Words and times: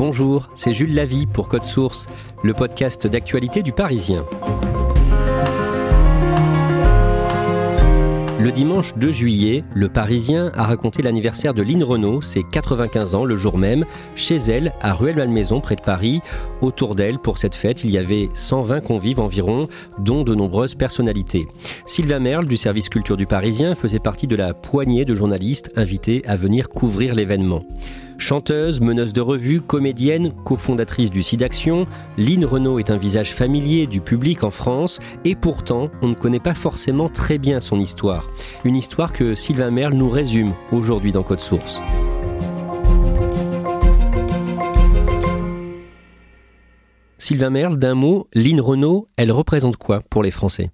Bonjour, 0.00 0.48
c'est 0.54 0.72
Jules 0.72 0.94
Lavie 0.94 1.26
pour 1.26 1.48
Code 1.48 1.64
Source, 1.64 2.06
le 2.42 2.54
podcast 2.54 3.06
d'actualité 3.06 3.62
du 3.62 3.72
Parisien. 3.72 4.24
Le 8.40 8.50
dimanche 8.50 8.96
2 8.96 9.10
juillet, 9.10 9.62
le 9.74 9.90
Parisien 9.90 10.52
a 10.54 10.62
raconté 10.62 11.02
l'anniversaire 11.02 11.52
de 11.52 11.60
Lynn 11.60 11.84
Renault, 11.84 12.22
ses 12.22 12.42
95 12.42 13.14
ans 13.14 13.26
le 13.26 13.36
jour 13.36 13.58
même, 13.58 13.84
chez 14.14 14.36
elle, 14.36 14.72
à 14.80 14.94
Ruelle-Malmaison, 14.94 15.60
près 15.60 15.76
de 15.76 15.82
Paris. 15.82 16.22
Autour 16.62 16.94
d'elle, 16.94 17.18
pour 17.18 17.36
cette 17.36 17.54
fête, 17.54 17.84
il 17.84 17.90
y 17.90 17.98
avait 17.98 18.30
120 18.32 18.80
convives 18.80 19.20
environ, 19.20 19.68
dont 19.98 20.24
de 20.24 20.34
nombreuses 20.34 20.76
personnalités. 20.76 21.46
Sylvain 21.84 22.20
Merle, 22.20 22.48
du 22.48 22.56
service 22.56 22.88
culture 22.88 23.18
du 23.18 23.26
Parisien, 23.26 23.74
faisait 23.74 23.98
partie 23.98 24.26
de 24.26 24.36
la 24.36 24.54
poignée 24.54 25.04
de 25.04 25.14
journalistes 25.14 25.70
invités 25.76 26.22
à 26.26 26.36
venir 26.36 26.70
couvrir 26.70 27.14
l'événement. 27.14 27.64
Chanteuse, 28.20 28.82
meneuse 28.82 29.14
de 29.14 29.22
revue, 29.22 29.62
comédienne, 29.62 30.34
cofondatrice 30.44 31.10
du 31.10 31.22
SIDAction, 31.22 31.86
Lynn 32.18 32.44
Renault 32.44 32.78
est 32.78 32.90
un 32.90 32.98
visage 32.98 33.32
familier 33.32 33.86
du 33.86 34.02
public 34.02 34.44
en 34.44 34.50
France 34.50 35.00
et 35.24 35.34
pourtant 35.34 35.90
on 36.02 36.08
ne 36.08 36.14
connaît 36.14 36.38
pas 36.38 36.52
forcément 36.52 37.08
très 37.08 37.38
bien 37.38 37.60
son 37.60 37.80
histoire. 37.80 38.30
Une 38.64 38.76
histoire 38.76 39.14
que 39.14 39.34
Sylvain 39.34 39.70
Merle 39.70 39.94
nous 39.94 40.10
résume 40.10 40.52
aujourd'hui 40.70 41.12
dans 41.12 41.22
Code 41.22 41.40
Source. 41.40 41.80
Sylvain 47.16 47.50
Merle, 47.50 47.78
d'un 47.78 47.94
mot, 47.94 48.28
Lynn 48.34 48.60
Renault, 48.60 49.08
elle 49.16 49.32
représente 49.32 49.78
quoi 49.78 50.02
pour 50.10 50.22
les 50.22 50.30
Français? 50.30 50.70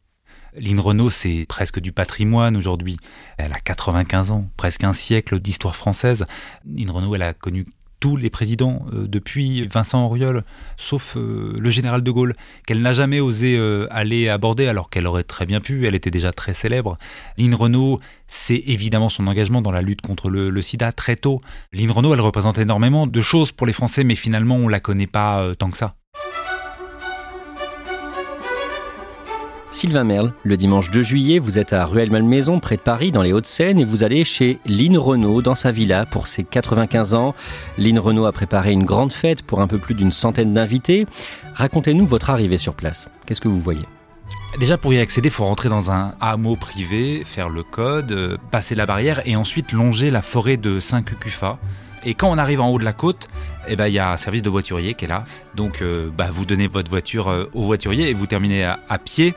Lynn 0.58 0.80
Renault, 0.80 1.10
c'est 1.10 1.44
presque 1.48 1.80
du 1.80 1.92
patrimoine 1.92 2.56
aujourd'hui. 2.56 2.96
Elle 3.38 3.52
a 3.52 3.60
95 3.60 4.30
ans, 4.30 4.48
presque 4.56 4.84
un 4.84 4.92
siècle 4.92 5.40
d'histoire 5.40 5.76
française. 5.76 6.26
Lynn 6.64 6.90
Renault, 6.90 7.14
elle 7.14 7.22
a 7.22 7.34
connu 7.34 7.66
tous 8.00 8.16
les 8.16 8.30
présidents 8.30 8.84
euh, 8.92 9.06
depuis 9.06 9.66
Vincent 9.66 10.04
Auriol, 10.04 10.44
sauf 10.76 11.16
euh, 11.16 11.54
le 11.58 11.70
général 11.70 12.02
de 12.02 12.10
Gaulle, 12.10 12.34
qu'elle 12.66 12.82
n'a 12.82 12.92
jamais 12.92 13.20
osé 13.20 13.56
euh, 13.56 13.86
aller 13.90 14.28
aborder 14.28 14.68
alors 14.68 14.90
qu'elle 14.90 15.06
aurait 15.06 15.24
très 15.24 15.46
bien 15.46 15.60
pu, 15.60 15.86
elle 15.86 15.94
était 15.94 16.10
déjà 16.10 16.32
très 16.32 16.54
célèbre. 16.54 16.98
Lynn 17.38 17.54
Renault, 17.54 18.00
c'est 18.28 18.62
évidemment 18.66 19.08
son 19.08 19.26
engagement 19.26 19.62
dans 19.62 19.72
la 19.72 19.82
lutte 19.82 20.02
contre 20.02 20.28
le, 20.28 20.60
sida 20.60 20.92
très 20.92 21.16
tôt. 21.16 21.40
Lynn 21.72 21.90
Renault, 21.90 22.14
elle 22.14 22.20
représente 22.20 22.58
énormément 22.58 23.06
de 23.06 23.20
choses 23.20 23.52
pour 23.52 23.66
les 23.66 23.72
Français, 23.72 24.04
mais 24.04 24.14
finalement 24.14 24.56
on 24.56 24.68
la 24.68 24.80
connaît 24.80 25.06
pas 25.06 25.54
tant 25.58 25.70
que 25.70 25.78
ça. 25.78 25.96
Sylvain 29.76 30.04
Merle, 30.04 30.32
le 30.42 30.56
dimanche 30.56 30.90
2 30.90 31.02
juillet, 31.02 31.38
vous 31.38 31.58
êtes 31.58 31.74
à 31.74 31.84
Ruelle-Malmaison, 31.84 32.60
près 32.60 32.78
de 32.78 32.80
Paris, 32.80 33.12
dans 33.12 33.20
les 33.20 33.34
Hauts-de-Seine, 33.34 33.78
et 33.78 33.84
vous 33.84 34.04
allez 34.04 34.24
chez 34.24 34.58
Lynn 34.64 34.96
Renault, 34.96 35.42
dans 35.42 35.54
sa 35.54 35.70
villa, 35.70 36.06
pour 36.06 36.28
ses 36.28 36.44
95 36.44 37.12
ans. 37.12 37.34
Lynn 37.76 37.98
Renault 37.98 38.24
a 38.24 38.32
préparé 38.32 38.72
une 38.72 38.86
grande 38.86 39.12
fête 39.12 39.42
pour 39.42 39.60
un 39.60 39.66
peu 39.66 39.76
plus 39.76 39.94
d'une 39.94 40.12
centaine 40.12 40.54
d'invités. 40.54 41.06
Racontez-nous 41.52 42.06
votre 42.06 42.30
arrivée 42.30 42.56
sur 42.56 42.72
place. 42.72 43.10
Qu'est-ce 43.26 43.42
que 43.42 43.48
vous 43.48 43.60
voyez? 43.60 43.84
Déjà 44.58 44.78
pour 44.78 44.94
y 44.94 44.98
accéder, 44.98 45.28
il 45.28 45.32
faut 45.32 45.44
rentrer 45.44 45.68
dans 45.68 45.90
un 45.90 46.14
hameau 46.22 46.56
privé, 46.56 47.22
faire 47.26 47.50
le 47.50 47.62
code, 47.62 48.12
euh, 48.12 48.38
passer 48.50 48.76
la 48.76 48.86
barrière 48.86 49.20
et 49.26 49.36
ensuite 49.36 49.72
longer 49.72 50.10
la 50.10 50.22
forêt 50.22 50.56
de 50.56 50.80
Saint-Cucufa. 50.80 51.58
Et 52.04 52.14
quand 52.14 52.30
on 52.30 52.38
arrive 52.38 52.60
en 52.60 52.68
haut 52.68 52.78
de 52.78 52.84
la 52.84 52.92
côte, 52.92 53.28
eh 53.68 53.76
ben, 53.76 53.88
il 53.88 53.94
y 53.94 53.98
a 53.98 54.12
un 54.12 54.16
service 54.16 54.42
de 54.42 54.50
voiturier 54.50 54.94
qui 54.94 55.06
est 55.06 55.08
là. 55.08 55.24
Donc 55.54 55.82
euh, 55.82 56.10
bah, 56.16 56.28
vous 56.30 56.44
donnez 56.44 56.66
votre 56.66 56.90
voiture 56.90 57.28
euh, 57.28 57.50
au 57.54 57.62
voiturier 57.62 58.10
et 58.10 58.14
vous 58.14 58.26
terminez 58.26 58.64
à, 58.64 58.78
à 58.88 58.98
pied. 58.98 59.34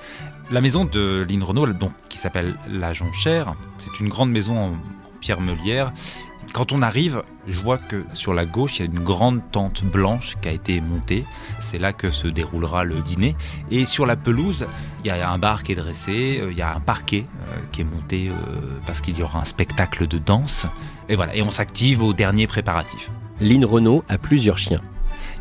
La 0.52 0.62
maison 0.62 0.86
de 0.86 1.26
Lynn 1.30 1.44
Renault, 1.44 1.68
donc, 1.68 1.92
qui 2.10 2.18
s'appelle 2.18 2.56
La 2.68 2.94
Jonchère, 2.94 3.54
c'est 3.78 4.00
une 4.00 4.10
grande 4.10 4.32
maison 4.32 4.58
en 4.58 4.72
pierre 5.22 5.42
meulière. 5.42 5.94
Quand 6.54 6.72
on 6.72 6.82
arrive, 6.82 7.24
je 7.48 7.60
vois 7.62 7.78
que 7.78 8.06
sur 8.14 8.34
la 8.34 8.46
gauche, 8.46 8.80
il 8.80 8.86
y 8.86 8.88
a 8.88 8.92
une 8.92 9.00
grande 9.00 9.42
tente 9.52 9.84
blanche 9.84 10.36
qui 10.42 10.50
a 10.50 10.52
été 10.52 10.82
montée. 10.82 11.24
C'est 11.60 11.80
là 11.80 11.94
que 11.94 12.12
se 12.12 12.28
déroulera 12.28 12.84
le 12.84 13.02
dîner. 13.02 13.36
Et 13.72 13.86
sur 13.86 14.06
la 14.06 14.16
pelouse, 14.16 14.66
il 15.04 15.08
y 15.08 15.12
a 15.12 15.30
un 15.30 15.38
bar 15.38 15.64
qui 15.64 15.74
est 15.74 15.76
dressé, 15.76 16.40
euh, 16.42 16.52
il 16.52 16.58
y 16.58 16.62
a 16.62 16.76
un 16.76 16.80
parquet 16.80 17.26
euh, 17.28 17.58
qui 17.72 17.82
est 17.82 17.84
monté 17.86 18.30
euh, 18.30 18.34
parce 18.86 19.02
qu'il 19.02 19.18
y 19.18 19.24
aura 19.24 19.40
un 19.40 19.46
spectacle 19.46 20.08
de 20.08 20.18
danse. 20.18 20.68
Et 21.08 21.16
voilà, 21.16 21.36
et 21.36 21.42
on 21.42 21.52
s'active 21.52 22.04
au 22.04 22.14
dernier 22.14 22.48
préparatif. 22.48 23.10
Lynn 23.40 23.64
Renault 23.64 24.04
a 24.10 24.18
plusieurs 24.18 24.58
chiens. 24.58 24.82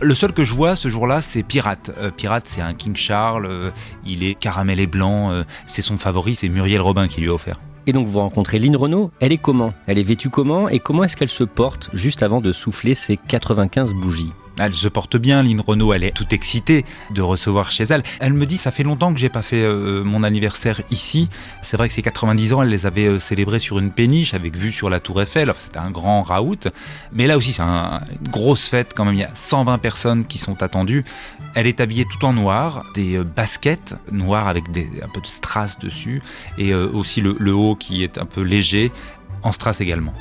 Le 0.00 0.14
seul 0.14 0.32
que 0.32 0.44
je 0.44 0.54
vois 0.54 0.76
ce 0.76 0.88
jour-là, 0.88 1.20
c'est 1.20 1.42
Pirate. 1.42 1.90
Euh, 1.98 2.10
Pirate, 2.10 2.46
c'est 2.46 2.60
un 2.60 2.74
King 2.74 2.94
Charles, 2.94 3.46
euh, 3.46 3.70
il 4.06 4.22
est 4.22 4.34
caramel 4.34 4.78
et 4.78 4.86
blanc, 4.86 5.32
euh, 5.32 5.42
c'est 5.66 5.82
son 5.82 5.98
favori, 5.98 6.36
c'est 6.36 6.48
Muriel 6.48 6.80
Robin 6.80 7.08
qui 7.08 7.20
lui 7.20 7.28
a 7.28 7.34
offert. 7.34 7.60
Et 7.88 7.92
donc 7.94 8.06
vous 8.06 8.18
rencontrez 8.18 8.58
Lynn 8.58 8.76
Renault, 8.76 9.10
elle 9.18 9.32
est 9.32 9.38
comment? 9.38 9.72
Elle 9.86 9.98
est 9.98 10.02
vêtue 10.02 10.28
comment? 10.28 10.68
Et 10.68 10.78
comment 10.78 11.04
est-ce 11.04 11.16
qu'elle 11.16 11.30
se 11.30 11.42
porte 11.42 11.88
juste 11.94 12.22
avant 12.22 12.42
de 12.42 12.52
souffler 12.52 12.94
ses 12.94 13.16
95 13.16 13.94
bougies? 13.94 14.34
Elle 14.60 14.74
se 14.74 14.88
porte 14.88 15.16
bien, 15.16 15.42
Lynn 15.42 15.60
Renault, 15.60 15.92
elle 15.92 16.04
est 16.04 16.10
toute 16.10 16.32
excitée 16.32 16.84
de 17.10 17.22
recevoir 17.22 17.70
chez 17.70 17.84
elle. 17.84 18.02
Elle 18.20 18.32
me 18.32 18.44
dit, 18.46 18.56
ça 18.56 18.70
fait 18.70 18.82
longtemps 18.82 19.12
que 19.14 19.20
j'ai 19.20 19.28
pas 19.28 19.42
fait 19.42 19.62
euh, 19.62 20.02
mon 20.04 20.22
anniversaire 20.22 20.80
ici. 20.90 21.28
C'est 21.62 21.76
vrai 21.76 21.88
que 21.88 21.94
ses 21.94 22.02
90 22.02 22.52
ans, 22.54 22.62
elle 22.62 22.68
les 22.68 22.84
avait 22.86 23.06
euh, 23.06 23.18
célébrés 23.18 23.58
sur 23.60 23.78
une 23.78 23.90
péniche 23.90 24.34
avec 24.34 24.56
vue 24.56 24.72
sur 24.72 24.90
la 24.90 25.00
Tour 25.00 25.22
Eiffel. 25.22 25.52
C'était 25.56 25.78
un 25.78 25.90
grand 25.90 26.22
raout. 26.22 26.68
Mais 27.12 27.26
là 27.26 27.36
aussi, 27.36 27.52
c'est 27.52 27.62
un- 27.62 28.00
une 28.20 28.28
grosse 28.28 28.68
fête 28.68 28.92
quand 28.94 29.04
même. 29.04 29.14
Il 29.14 29.20
y 29.20 29.24
a 29.24 29.30
120 29.34 29.78
personnes 29.78 30.26
qui 30.26 30.38
sont 30.38 30.62
attendues. 30.62 31.04
Elle 31.54 31.66
est 31.66 31.80
habillée 31.80 32.04
tout 32.04 32.24
en 32.26 32.32
noir, 32.32 32.84
des 32.94 33.16
euh, 33.18 33.24
baskets 33.24 33.94
noires 34.10 34.48
avec 34.48 34.64
un 34.68 35.08
peu 35.08 35.20
de 35.20 35.26
strass 35.26 35.78
dessus 35.78 36.20
et 36.58 36.74
aussi 36.74 37.20
le, 37.20 37.36
le 37.38 37.54
haut 37.54 37.74
qui 37.76 38.02
est 38.02 38.18
un 38.18 38.24
peu 38.26 38.42
léger, 38.42 38.90
en 39.42 39.52
strass 39.52 39.80
également. 39.80 40.12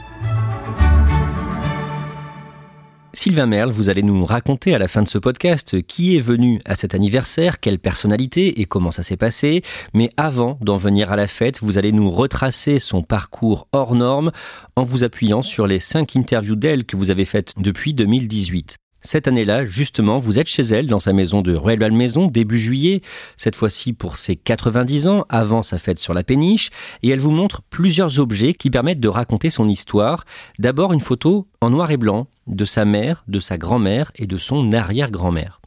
Sylvain 3.18 3.48
Merle, 3.48 3.72
vous 3.72 3.90
allez 3.90 4.04
nous 4.04 4.26
raconter 4.26 4.76
à 4.76 4.78
la 4.78 4.88
fin 4.88 5.02
de 5.02 5.08
ce 5.08 5.18
podcast 5.18 5.82
qui 5.82 6.16
est 6.16 6.20
venu 6.20 6.62
à 6.66 6.76
cet 6.76 6.94
anniversaire, 6.94 7.60
quelle 7.60 7.80
personnalité 7.80 8.62
et 8.62 8.66
comment 8.66 8.92
ça 8.92 9.02
s'est 9.02 9.18
passé. 9.18 9.64
Mais 9.96 10.12
avant 10.18 10.60
d'en 10.62 10.78
venir 10.78 11.12
à 11.12 11.16
la 11.16 11.26
fête, 11.26 11.60
vous 11.64 11.80
allez 11.80 11.92
nous 11.92 12.12
retracer 12.12 12.78
son 12.78 13.02
parcours 13.02 13.70
hors 13.72 13.96
norme 13.96 14.32
en 14.76 14.84
vous 14.84 15.04
appuyant 15.04 15.42
sur 15.42 15.66
les 15.66 15.80
cinq 15.80 16.16
interviews 16.16 16.56
d'elle 16.56 16.86
que 16.86 16.96
vous 16.96 17.10
avez 17.10 17.26
faites 17.26 17.54
depuis 17.58 17.96
2018. 17.96 18.78
Cette 19.02 19.28
année-là, 19.28 19.64
justement, 19.64 20.18
vous 20.18 20.40
êtes 20.40 20.48
chez 20.48 20.64
elle, 20.64 20.88
dans 20.88 21.00
sa 21.00 21.14
maison 21.14 21.42
de 21.42 21.54
Ruelle-Malmaison, 21.54 22.28
début 22.28 22.58
juillet, 22.58 23.02
cette 23.38 23.56
fois-ci 23.56 23.94
pour 23.94 24.18
ses 24.18 24.36
90 24.36 25.08
ans, 25.08 25.26
avant 25.30 25.62
sa 25.62 25.78
fête 25.78 26.00
sur 26.00 26.14
la 26.14 26.24
péniche, 26.24 26.70
et 27.04 27.10
elle 27.10 27.20
vous 27.20 27.32
montre 27.32 27.62
plusieurs 27.70 28.20
objets 28.20 28.54
qui 28.54 28.70
permettent 28.70 29.00
de 29.00 29.08
raconter 29.08 29.50
son 29.50 29.68
histoire. 29.68 30.26
D'abord 30.60 30.94
une 30.94 31.02
photo 31.02 31.48
en 31.62 31.70
noir 31.70 31.92
et 31.92 31.98
blanc 31.98 32.28
de 32.48 32.66
sa 32.66 32.86
mère, 32.86 33.24
de 33.28 33.40
sa 33.40 33.58
grand-mère 33.58 34.12
et 34.16 34.26
de 34.26 34.38
son 34.38 34.74
arrière-grand-mère. 34.74 35.62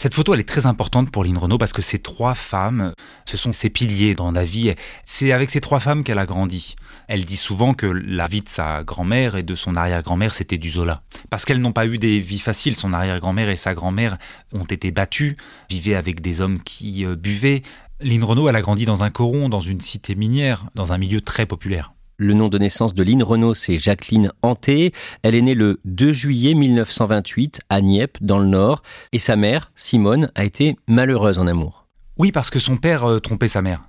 Cette 0.00 0.14
photo, 0.14 0.32
elle 0.32 0.38
est 0.38 0.48
très 0.48 0.66
importante 0.66 1.10
pour 1.10 1.24
Lynn 1.24 1.36
Renault 1.36 1.58
parce 1.58 1.72
que 1.72 1.82
ces 1.82 1.98
trois 1.98 2.34
femmes, 2.34 2.92
ce 3.28 3.36
sont 3.36 3.52
ses 3.52 3.68
piliers 3.68 4.14
dans 4.14 4.30
la 4.30 4.44
vie. 4.44 4.72
C'est 5.04 5.32
avec 5.32 5.50
ces 5.50 5.60
trois 5.60 5.80
femmes 5.80 6.04
qu'elle 6.04 6.20
a 6.20 6.24
grandi. 6.24 6.76
Elle 7.08 7.24
dit 7.24 7.36
souvent 7.36 7.74
que 7.74 7.86
la 7.86 8.28
vie 8.28 8.42
de 8.42 8.48
sa 8.48 8.84
grand-mère 8.84 9.34
et 9.34 9.42
de 9.42 9.56
son 9.56 9.74
arrière-grand-mère, 9.74 10.34
c'était 10.34 10.56
du 10.56 10.70
Zola. 10.70 11.02
Parce 11.30 11.44
qu'elles 11.44 11.60
n'ont 11.60 11.72
pas 11.72 11.84
eu 11.84 11.98
des 11.98 12.20
vies 12.20 12.38
faciles. 12.38 12.76
Son 12.76 12.92
arrière-grand-mère 12.92 13.50
et 13.50 13.56
sa 13.56 13.74
grand-mère 13.74 14.18
ont 14.52 14.66
été 14.66 14.92
battues, 14.92 15.36
vivaient 15.68 15.96
avec 15.96 16.20
des 16.20 16.42
hommes 16.42 16.62
qui 16.62 17.04
euh, 17.04 17.16
buvaient. 17.16 17.64
Lynn 17.98 18.22
Renault, 18.22 18.48
elle 18.48 18.54
a 18.54 18.62
grandi 18.62 18.84
dans 18.84 19.02
un 19.02 19.10
coron, 19.10 19.48
dans 19.48 19.58
une 19.58 19.80
cité 19.80 20.14
minière, 20.14 20.66
dans 20.76 20.92
un 20.92 20.98
milieu 20.98 21.20
très 21.20 21.44
populaire. 21.44 21.92
Le 22.20 22.34
nom 22.34 22.48
de 22.48 22.58
naissance 22.58 22.94
de 22.94 23.04
Lynn 23.04 23.22
Renault, 23.22 23.54
c'est 23.54 23.78
Jacqueline 23.78 24.32
Hanté. 24.42 24.92
Elle 25.22 25.36
est 25.36 25.40
née 25.40 25.54
le 25.54 25.78
2 25.84 26.10
juillet 26.10 26.54
1928 26.54 27.60
à 27.70 27.80
Nieppe, 27.80 28.18
dans 28.20 28.40
le 28.40 28.46
Nord. 28.46 28.82
Et 29.12 29.20
sa 29.20 29.36
mère, 29.36 29.70
Simone, 29.76 30.32
a 30.34 30.44
été 30.44 30.74
malheureuse 30.88 31.38
en 31.38 31.46
amour. 31.46 31.86
Oui, 32.16 32.32
parce 32.32 32.50
que 32.50 32.58
son 32.58 32.76
père 32.76 33.04
euh, 33.04 33.20
trompait 33.20 33.46
sa 33.46 33.62
mère. 33.62 33.84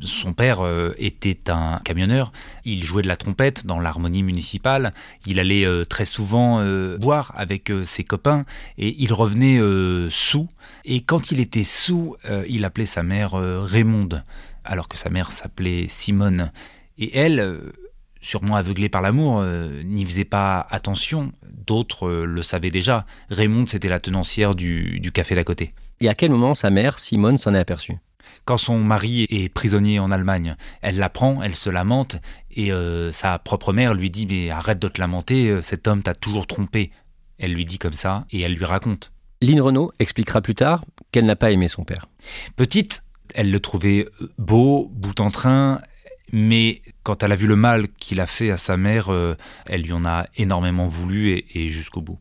Son 0.00 0.32
père 0.32 0.64
euh, 0.64 0.94
était 0.96 1.50
un 1.50 1.82
camionneur, 1.84 2.32
il 2.64 2.82
jouait 2.82 3.02
de 3.02 3.08
la 3.08 3.16
trompette 3.16 3.66
dans 3.66 3.78
l'harmonie 3.78 4.22
municipale, 4.22 4.94
il 5.26 5.38
allait 5.38 5.66
euh, 5.66 5.84
très 5.84 6.06
souvent 6.06 6.64
boire 6.98 7.32
avec 7.36 7.70
ses 7.84 8.04
copains 8.04 8.46
et 8.78 8.96
il 8.98 9.12
revenait 9.12 9.60
sous. 10.08 10.48
Et 10.86 11.02
quand 11.02 11.30
il 11.30 11.40
était 11.40 11.64
sous, 11.64 12.16
il 12.48 12.64
appelait 12.64 12.86
sa 12.86 13.02
mère 13.02 13.32
Raymonde, 13.32 14.24
alors 14.64 14.88
que 14.88 14.96
sa 14.96 15.10
mère 15.10 15.30
s'appelait 15.30 15.86
Simone. 15.88 16.50
Et 16.98 17.16
elle, 17.16 17.40
euh, 17.40 17.72
sûrement 18.20 18.56
aveuglée 18.56 18.88
par 18.88 19.02
l'amour, 19.02 19.40
euh, 19.40 19.82
n'y 19.82 20.04
faisait 20.04 20.24
pas 20.24 20.66
attention. 20.70 21.32
D'autres 21.50 22.08
euh, 22.08 22.24
le 22.24 22.42
savaient 22.42 22.70
déjà. 22.70 23.06
Raymond, 23.30 23.66
c'était 23.66 23.88
la 23.88 24.00
tenancière 24.00 24.54
du, 24.54 25.10
café 25.12 25.34
d'à 25.34 25.44
côté. 25.44 25.68
Et 26.00 26.08
à 26.08 26.14
quel 26.14 26.30
moment 26.30 26.54
sa 26.54 26.70
mère, 26.70 26.98
Simone, 26.98 27.38
s'en 27.38 27.54
est 27.54 27.58
aperçue? 27.58 27.96
Quand 28.44 28.56
son 28.56 28.78
mari 28.78 29.26
est 29.30 29.48
prisonnier 29.48 29.98
en 29.98 30.10
Allemagne, 30.10 30.56
elle 30.80 30.98
l'apprend, 30.98 31.42
elle 31.42 31.56
se 31.56 31.68
lamente, 31.68 32.16
et 32.54 32.70
sa 33.10 33.40
propre 33.40 33.72
mère 33.72 33.92
lui 33.92 34.08
dit 34.08 34.26
Mais 34.26 34.50
arrête 34.50 34.78
de 34.78 34.86
te 34.86 35.00
lamenter, 35.00 35.60
cet 35.62 35.88
homme 35.88 36.02
t'a 36.02 36.14
toujours 36.14 36.46
trompé. 36.46 36.92
Elle 37.38 37.54
lui 37.54 37.64
dit 37.64 37.78
comme 37.78 37.92
ça, 37.92 38.24
et 38.30 38.40
elle 38.40 38.54
lui 38.54 38.64
raconte. 38.64 39.10
Lynn 39.42 39.60
Renault 39.60 39.92
expliquera 39.98 40.42
plus 40.42 40.54
tard 40.54 40.84
qu'elle 41.10 41.26
n'a 41.26 41.34
pas 41.34 41.50
aimé 41.50 41.66
son 41.66 41.84
père. 41.84 42.06
Petite, 42.56 43.04
elle 43.34 43.50
le 43.50 43.58
trouvait 43.58 44.06
beau, 44.38 44.90
bout 44.92 45.20
en 45.20 45.30
train, 45.30 45.80
mais 46.32 46.82
quand 47.02 47.22
elle 47.22 47.32
a 47.32 47.36
vu 47.36 47.46
le 47.46 47.56
mal 47.56 47.88
qu'il 47.98 48.20
a 48.20 48.26
fait 48.26 48.50
à 48.50 48.56
sa 48.56 48.76
mère, 48.76 49.12
euh, 49.12 49.36
elle 49.66 49.82
lui 49.82 49.92
en 49.92 50.04
a 50.04 50.26
énormément 50.36 50.86
voulu 50.86 51.42
et, 51.54 51.70
jusqu'au 51.70 52.00
bout. 52.00 52.18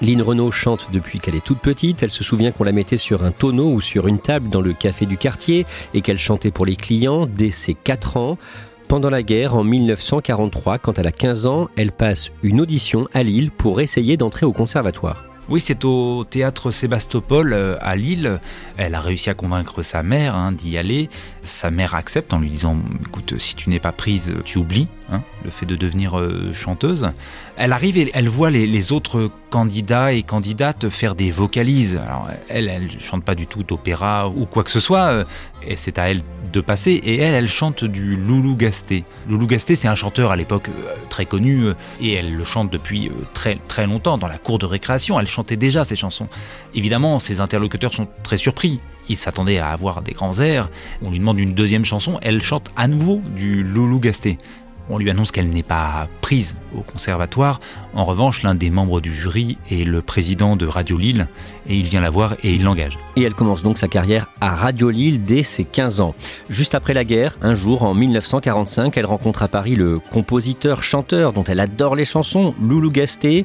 Lynn 0.00 0.22
Renault 0.22 0.52
chante 0.52 0.88
depuis 0.92 1.18
qu'elle 1.18 1.34
est 1.34 1.44
toute 1.44 1.58
petite. 1.58 2.02
Elle 2.02 2.10
se 2.10 2.22
souvient 2.22 2.52
qu'on 2.52 2.64
la 2.64 2.72
mettait 2.72 2.96
sur 2.96 3.24
un 3.24 3.32
tonneau 3.32 3.72
ou 3.72 3.80
sur 3.80 4.06
une 4.06 4.20
table 4.20 4.48
dans 4.48 4.60
le 4.60 4.72
café 4.72 5.06
du 5.06 5.16
quartier 5.16 5.66
et 5.92 6.02
qu'elle 6.02 6.18
chantait 6.18 6.52
pour 6.52 6.66
les 6.66 6.76
clients 6.76 7.26
dès 7.26 7.50
ses 7.50 7.74
4 7.74 8.16
ans. 8.16 8.38
Pendant 8.86 9.10
la 9.10 9.22
guerre, 9.22 9.54
en 9.54 9.64
1943, 9.64 10.78
quand 10.78 10.98
elle 10.98 11.06
a 11.06 11.12
15 11.12 11.46
ans, 11.46 11.68
elle 11.76 11.92
passe 11.92 12.32
une 12.42 12.60
audition 12.60 13.08
à 13.12 13.22
Lille 13.22 13.50
pour 13.50 13.80
essayer 13.80 14.16
d'entrer 14.16 14.46
au 14.46 14.52
conservatoire. 14.52 15.27
Oui, 15.48 15.60
c'est 15.60 15.84
au 15.86 16.24
théâtre 16.24 16.70
Sébastopol 16.70 17.54
euh, 17.54 17.76
à 17.80 17.96
Lille. 17.96 18.38
Elle 18.76 18.94
a 18.94 19.00
réussi 19.00 19.30
à 19.30 19.34
convaincre 19.34 19.82
sa 19.82 20.02
mère 20.02 20.34
hein, 20.34 20.52
d'y 20.52 20.76
aller. 20.76 21.08
Sa 21.42 21.70
mère 21.70 21.94
accepte 21.94 22.34
en 22.34 22.38
lui 22.38 22.50
disant 22.50 22.76
Écoute, 23.06 23.38
si 23.38 23.56
tu 23.56 23.70
n'es 23.70 23.80
pas 23.80 23.92
prise, 23.92 24.34
tu 24.44 24.58
oublies 24.58 24.88
hein, 25.10 25.22
le 25.44 25.50
fait 25.50 25.66
de 25.66 25.76
devenir 25.76 26.18
euh, 26.18 26.52
chanteuse. 26.52 27.10
Elle 27.56 27.72
arrive 27.72 27.98
et 27.98 28.10
elle 28.14 28.28
voit 28.28 28.50
les, 28.50 28.92
autres 28.92 29.30
candidats 29.50 30.12
et 30.12 30.22
candidates 30.22 30.88
faire 30.88 31.14
des 31.14 31.30
vocalises. 31.30 31.96
Alors, 31.96 32.28
elle, 32.48 32.68
elle 32.68 33.00
chante 33.00 33.24
pas 33.24 33.34
du 33.34 33.46
tout 33.46 33.62
d'opéra 33.62 34.28
ou 34.28 34.46
quoi 34.46 34.64
que 34.64 34.70
ce 34.70 34.80
soit. 34.80 35.08
Euh, 35.08 35.24
et 35.66 35.76
c'est 35.76 35.98
à 35.98 36.10
elle 36.10 36.22
de 36.52 36.60
passer. 36.60 36.92
Et 36.92 37.18
elle, 37.18 37.34
elle 37.34 37.50
chante 37.50 37.84
du 37.84 38.16
Loulou 38.16 38.54
Gasté. 38.54 39.04
Loulou 39.28 39.46
Gasté, 39.46 39.74
c'est 39.74 39.88
un 39.88 39.94
chanteur 39.94 40.30
à 40.30 40.36
l'époque 40.36 40.70
très 41.10 41.26
connu 41.26 41.70
et 42.00 42.14
elle 42.14 42.36
le 42.36 42.44
chante 42.44 42.72
depuis 42.72 43.10
très 43.34 43.58
très 43.68 43.86
longtemps 43.86 44.18
dans 44.18 44.28
la 44.28 44.38
cour 44.38 44.58
de 44.58 44.66
récréation. 44.66 45.18
Elle 45.18 45.26
chantait 45.26 45.56
déjà 45.56 45.84
ces 45.84 45.96
chansons. 45.96 46.28
Évidemment, 46.74 47.18
ses 47.18 47.40
interlocuteurs 47.40 47.92
sont 47.92 48.06
très 48.22 48.36
surpris. 48.36 48.80
Ils 49.08 49.16
s'attendaient 49.16 49.58
à 49.58 49.70
avoir 49.70 50.02
des 50.02 50.12
grands 50.12 50.38
airs. 50.38 50.70
On 51.02 51.10
lui 51.10 51.18
demande 51.18 51.38
une 51.38 51.54
deuxième 51.54 51.84
chanson. 51.84 52.18
Elle 52.22 52.42
chante 52.42 52.70
à 52.76 52.88
nouveau 52.88 53.20
du 53.34 53.62
Loulou 53.62 53.98
Gasté. 53.98 54.38
On 54.90 54.98
lui 54.98 55.10
annonce 55.10 55.32
qu'elle 55.32 55.50
n'est 55.50 55.62
pas 55.62 56.08
prise 56.22 56.56
au 56.76 56.80
conservatoire. 56.80 57.60
En 57.94 58.04
revanche, 58.04 58.42
l'un 58.42 58.54
des 58.54 58.70
membres 58.70 59.00
du 59.00 59.12
jury 59.12 59.58
est 59.70 59.84
le 59.84 60.00
président 60.00 60.56
de 60.56 60.66
Radio 60.66 60.96
Lille 60.96 61.26
et 61.68 61.76
il 61.76 61.86
vient 61.86 62.00
la 62.00 62.10
voir 62.10 62.34
et 62.42 62.54
il 62.54 62.64
l'engage. 62.64 62.98
Et 63.16 63.22
elle 63.22 63.34
commence 63.34 63.62
donc 63.62 63.76
sa 63.76 63.88
carrière 63.88 64.30
à 64.40 64.54
Radio 64.54 64.90
Lille 64.90 65.24
dès 65.24 65.42
ses 65.42 65.64
15 65.64 66.00
ans. 66.00 66.14
Juste 66.48 66.74
après 66.74 66.94
la 66.94 67.04
guerre, 67.04 67.36
un 67.42 67.54
jour 67.54 67.82
en 67.82 67.94
1945, 67.94 68.96
elle 68.96 69.06
rencontre 69.06 69.42
à 69.42 69.48
Paris 69.48 69.74
le 69.74 69.98
compositeur-chanteur 69.98 71.32
dont 71.32 71.44
elle 71.44 71.60
adore 71.60 71.94
les 71.94 72.04
chansons, 72.06 72.54
Loulou 72.62 72.90
Gasté. 72.90 73.44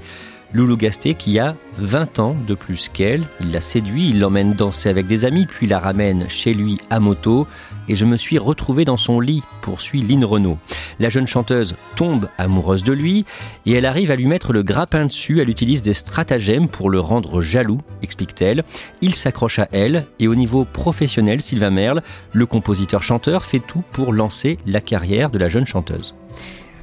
Loulou 0.53 0.77
Gasté 0.77 1.15
qui 1.15 1.39
a 1.39 1.55
20 1.77 2.19
ans 2.19 2.35
de 2.45 2.53
plus 2.53 2.88
qu'elle. 2.89 3.23
Il 3.41 3.51
la 3.51 3.59
séduit, 3.59 4.09
il 4.09 4.19
l'emmène 4.19 4.53
danser 4.53 4.88
avec 4.88 5.07
des 5.07 5.25
amis, 5.25 5.47
puis 5.47 5.65
la 5.65 5.79
ramène 5.79 6.29
chez 6.29 6.53
lui 6.53 6.79
à 6.91 7.00
moto. 7.00 7.47
Et 7.88 7.95
je 7.95 8.05
me 8.05 8.17
suis 8.17 8.38
retrouvé 8.38 8.85
dans 8.85 8.97
son 8.97 9.19
lit, 9.19 9.41
poursuit 9.61 10.03
Lynn 10.03 10.23
Renault. 10.23 10.59
La 11.00 11.09
jeune 11.09 11.25
chanteuse 11.25 11.75
tombe 11.95 12.29
amoureuse 12.38 12.83
de 12.83 12.94
lui 12.94 13.25
et 13.65 13.73
elle 13.73 13.88
arrive 13.88 14.11
à 14.11 14.15
lui 14.15 14.27
mettre 14.27 14.53
le 14.53 14.61
grappin 14.61 15.05
dessus. 15.05 15.41
Elle 15.41 15.50
utilise 15.50 15.81
des 15.81 15.95
stratagèmes 15.95 16.69
pour 16.69 16.91
le 16.91 17.00
rendre 17.00 17.41
jaloux, 17.41 17.81
explique-t-elle. 18.03 18.63
Il 19.01 19.15
s'accroche 19.15 19.57
à 19.57 19.67
elle 19.71 20.05
et 20.19 20.27
au 20.27 20.35
niveau 20.35 20.65
professionnel, 20.65 21.41
Sylvain 21.41 21.71
Merle, 21.71 22.03
le 22.31 22.45
compositeur-chanteur, 22.45 23.44
fait 23.44 23.59
tout 23.59 23.83
pour 23.91 24.13
lancer 24.13 24.59
la 24.67 24.81
carrière 24.81 25.31
de 25.31 25.39
la 25.39 25.50
jeune 25.50 25.65
chanteuse. 25.65 26.15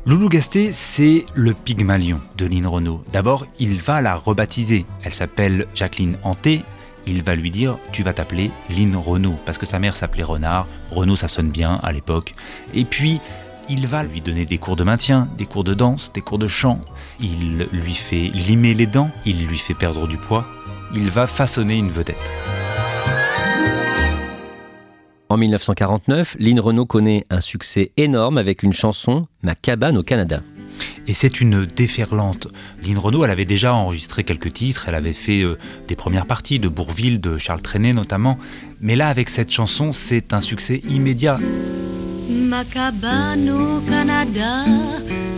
Loulou 0.06 0.30
Gasté, 0.30 0.72
c'est 0.72 1.26
le 1.34 1.52
Pygmalion 1.52 2.20
de 2.38 2.46
Lynn 2.46 2.66
Renault. 2.66 3.02
D'abord, 3.12 3.46
il 3.58 3.78
va 3.80 4.00
la 4.00 4.14
rebaptiser. 4.14 4.86
Elle 5.04 5.12
s'appelle 5.12 5.66
Jacqueline 5.74 6.16
Hanté. 6.22 6.62
Il 7.06 7.22
va 7.22 7.34
lui 7.34 7.50
dire 7.50 7.76
Tu 7.92 8.02
vas 8.02 8.14
t'appeler 8.14 8.50
Lynn 8.70 8.96
Renault, 8.96 9.38
parce 9.44 9.58
que 9.58 9.66
sa 9.66 9.78
mère 9.78 9.96
s'appelait 9.96 10.22
Renard. 10.22 10.66
Renault, 10.90 11.16
ça 11.16 11.28
sonne 11.28 11.50
bien 11.50 11.78
à 11.82 11.92
l'époque. 11.92 12.34
Et 12.72 12.86
puis, 12.86 13.20
il 13.68 13.86
va 13.86 14.02
lui 14.02 14.22
donner 14.22 14.46
des 14.46 14.56
cours 14.56 14.76
de 14.76 14.84
maintien, 14.84 15.28
des 15.36 15.44
cours 15.44 15.64
de 15.64 15.74
danse, 15.74 16.10
des 16.14 16.22
cours 16.22 16.38
de 16.38 16.48
chant. 16.48 16.80
Il 17.20 17.68
lui 17.70 17.94
fait 17.94 18.30
limer 18.34 18.72
les 18.72 18.86
dents, 18.86 19.10
il 19.26 19.46
lui 19.46 19.58
fait 19.58 19.74
perdre 19.74 20.08
du 20.08 20.16
poids. 20.16 20.46
Il 20.94 21.10
va 21.10 21.26
façonner 21.26 21.76
une 21.76 21.90
vedette. 21.90 22.16
En 25.30 25.36
1949, 25.36 26.38
Lynn 26.40 26.58
Renault 26.58 26.86
connaît 26.86 27.24
un 27.30 27.40
succès 27.40 27.92
énorme 27.96 28.36
avec 28.36 28.64
une 28.64 28.72
chanson, 28.72 29.28
Ma 29.44 29.54
cabane 29.54 29.96
au 29.96 30.02
Canada. 30.02 30.42
Et 31.06 31.14
c'est 31.14 31.40
une 31.40 31.66
déferlante. 31.66 32.48
Lynn 32.82 32.98
Renault, 32.98 33.24
elle 33.24 33.30
avait 33.30 33.44
déjà 33.44 33.72
enregistré 33.72 34.24
quelques 34.24 34.52
titres, 34.52 34.86
elle 34.88 34.96
avait 34.96 35.12
fait 35.12 35.42
euh, 35.42 35.56
des 35.86 35.94
premières 35.94 36.26
parties 36.26 36.58
de 36.58 36.68
Bourville, 36.68 37.20
de 37.20 37.38
Charles 37.38 37.62
Trenet 37.62 37.92
notamment. 37.92 38.38
Mais 38.80 38.96
là, 38.96 39.08
avec 39.08 39.28
cette 39.28 39.52
chanson, 39.52 39.92
c'est 39.92 40.32
un 40.32 40.40
succès 40.40 40.82
immédiat. 40.90 41.38
Ma 42.28 42.64
cabane 42.64 43.50
au 43.50 43.80
Canada 43.88 44.64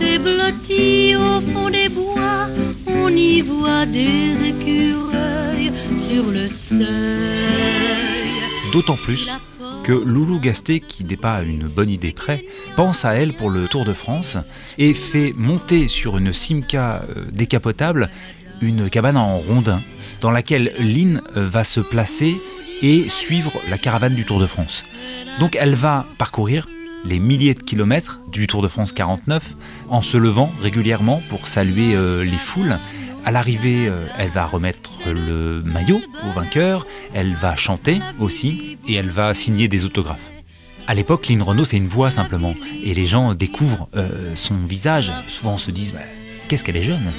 est 0.01 0.17
blottie 0.17 1.15
au 1.15 1.39
fond 1.51 1.69
des 1.69 1.89
bois. 1.89 2.47
On 2.87 3.09
y 3.09 3.41
voit 3.41 3.85
des 3.85 4.33
écureuils 4.43 5.71
sur 6.09 6.31
le 6.31 6.47
seuil. 6.49 6.83
D'autant 8.71 8.97
plus 8.97 9.29
que 9.83 9.91
Loulou 9.91 10.39
Gasté, 10.39 10.79
qui 10.79 11.03
n'est 11.03 11.17
pas 11.17 11.41
une 11.41 11.67
bonne 11.67 11.89
idée 11.89 12.13
près, 12.13 12.45
pense 12.77 13.03
à 13.03 13.15
elle 13.15 13.33
pour 13.33 13.49
le 13.49 13.67
Tour 13.67 13.83
de 13.83 13.91
France 13.91 14.37
et 14.77 14.93
fait 14.93 15.33
monter 15.35 15.89
sur 15.89 16.17
une 16.17 16.31
Simca 16.31 17.03
euh, 17.03 17.25
décapotable 17.31 18.09
une 18.61 18.89
cabane 18.89 19.17
en 19.17 19.37
rondin 19.37 19.81
dans 20.21 20.31
laquelle 20.31 20.73
Lynn 20.79 21.21
euh, 21.35 21.49
va 21.49 21.65
se 21.65 21.81
placer 21.81 22.39
et 22.81 23.09
suivre 23.09 23.51
la 23.69 23.77
caravane 23.77 24.15
du 24.15 24.23
Tour 24.23 24.39
de 24.39 24.45
France. 24.45 24.83
Donc 25.41 25.57
elle 25.59 25.75
va 25.75 26.05
parcourir 26.17 26.69
les 27.03 27.19
milliers 27.19 27.53
de 27.53 27.61
kilomètres 27.61 28.21
du 28.31 28.47
Tour 28.47 28.61
de 28.61 28.69
France 28.69 28.93
49 28.93 29.55
en 29.89 30.01
se 30.01 30.15
levant 30.15 30.53
régulièrement 30.61 31.21
pour 31.27 31.47
saluer 31.47 31.93
euh, 31.93 32.23
les 32.23 32.37
foules 32.37 32.79
à 33.25 33.31
l'arrivée, 33.31 33.87
euh, 33.87 34.07
elle 34.17 34.29
va 34.29 34.45
remettre 34.45 34.91
le 35.05 35.61
maillot 35.63 36.01
au 36.27 36.31
vainqueur, 36.31 36.85
elle 37.13 37.35
va 37.35 37.55
chanter 37.55 37.99
aussi, 38.19 38.77
et 38.87 38.95
elle 38.95 39.09
va 39.09 39.33
signer 39.33 39.67
des 39.67 39.85
autographes. 39.85 40.31
À 40.87 40.93
l'époque, 40.93 41.27
Lynn 41.29 41.41
Renault, 41.41 41.63
c'est 41.63 41.77
une 41.77 41.87
voix 41.87 42.11
simplement, 42.11 42.55
et 42.83 42.93
les 42.93 43.05
gens 43.05 43.33
découvrent 43.33 43.87
euh, 43.95 44.35
son 44.35 44.55
visage. 44.65 45.11
Souvent, 45.29 45.53
on 45.53 45.57
se 45.57 45.71
disent, 45.71 45.93
bah, 45.93 45.99
qu'est-ce 46.47 46.63
qu'elle 46.63 46.77
est 46.77 46.83
jeune 46.83 47.13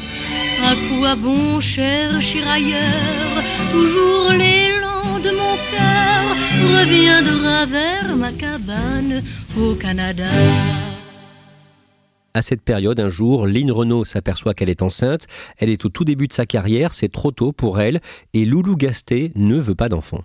À 0.63 0.75
quoi 0.99 1.17
bon 1.17 1.61
chercher 1.61 2.43
ailleurs 2.43 3.43
Toujours 3.71 4.31
l'élan 4.33 5.19
de 5.21 5.31
mon 5.31 5.57
cœur 5.73 6.37
reviendra 6.81 7.67
vers 7.67 8.17
ma 8.17 8.33
cabane 8.33 9.23
au 9.57 9.75
Canada? 9.75 10.94
À 12.37 12.43
cette 12.43 12.63
période, 12.63 12.99
un 12.99 13.11
jour, 13.11 13.47
Lynn 13.47 13.71
Renault 13.71 14.05
s'aperçoit 14.05 14.55
qu'elle 14.55 14.69
est 14.69 14.83
enceinte. 14.83 15.29
Elle 15.59 15.71
est 15.71 15.85
au 15.85 15.89
tout 15.89 16.03
début 16.03 16.27
de 16.27 16.33
sa 16.33 16.47
carrière, 16.47 16.93
c'est 16.93 17.13
trop 17.13 17.31
tôt 17.31 17.53
pour 17.53 17.81
elle, 17.81 18.01
et 18.33 18.45
Loulou 18.45 18.77
Gasté 18.77 19.31
ne 19.37 19.57
veut 19.57 19.77
pas 19.77 19.89
d'enfant. 19.89 20.25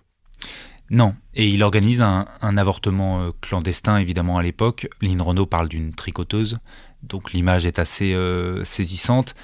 Non, 0.90 1.14
et 1.36 1.48
il 1.48 1.62
organise 1.62 2.02
un, 2.02 2.26
avortement 2.42 3.22
euh, 3.22 3.30
clandestin, 3.42 3.98
évidemment, 3.98 4.40
à 4.40 4.44
l'époque. 4.44 4.90
Lynn 5.04 5.22
Renault 5.22 5.46
parle 5.46 5.70
d'une 5.70 5.94
tricoteuse, 5.94 6.58
donc 7.04 7.32
l'image 7.32 7.68
est 7.68 7.78
assez 7.78 8.16
euh, 8.16 8.64
saisissante, 8.64 9.36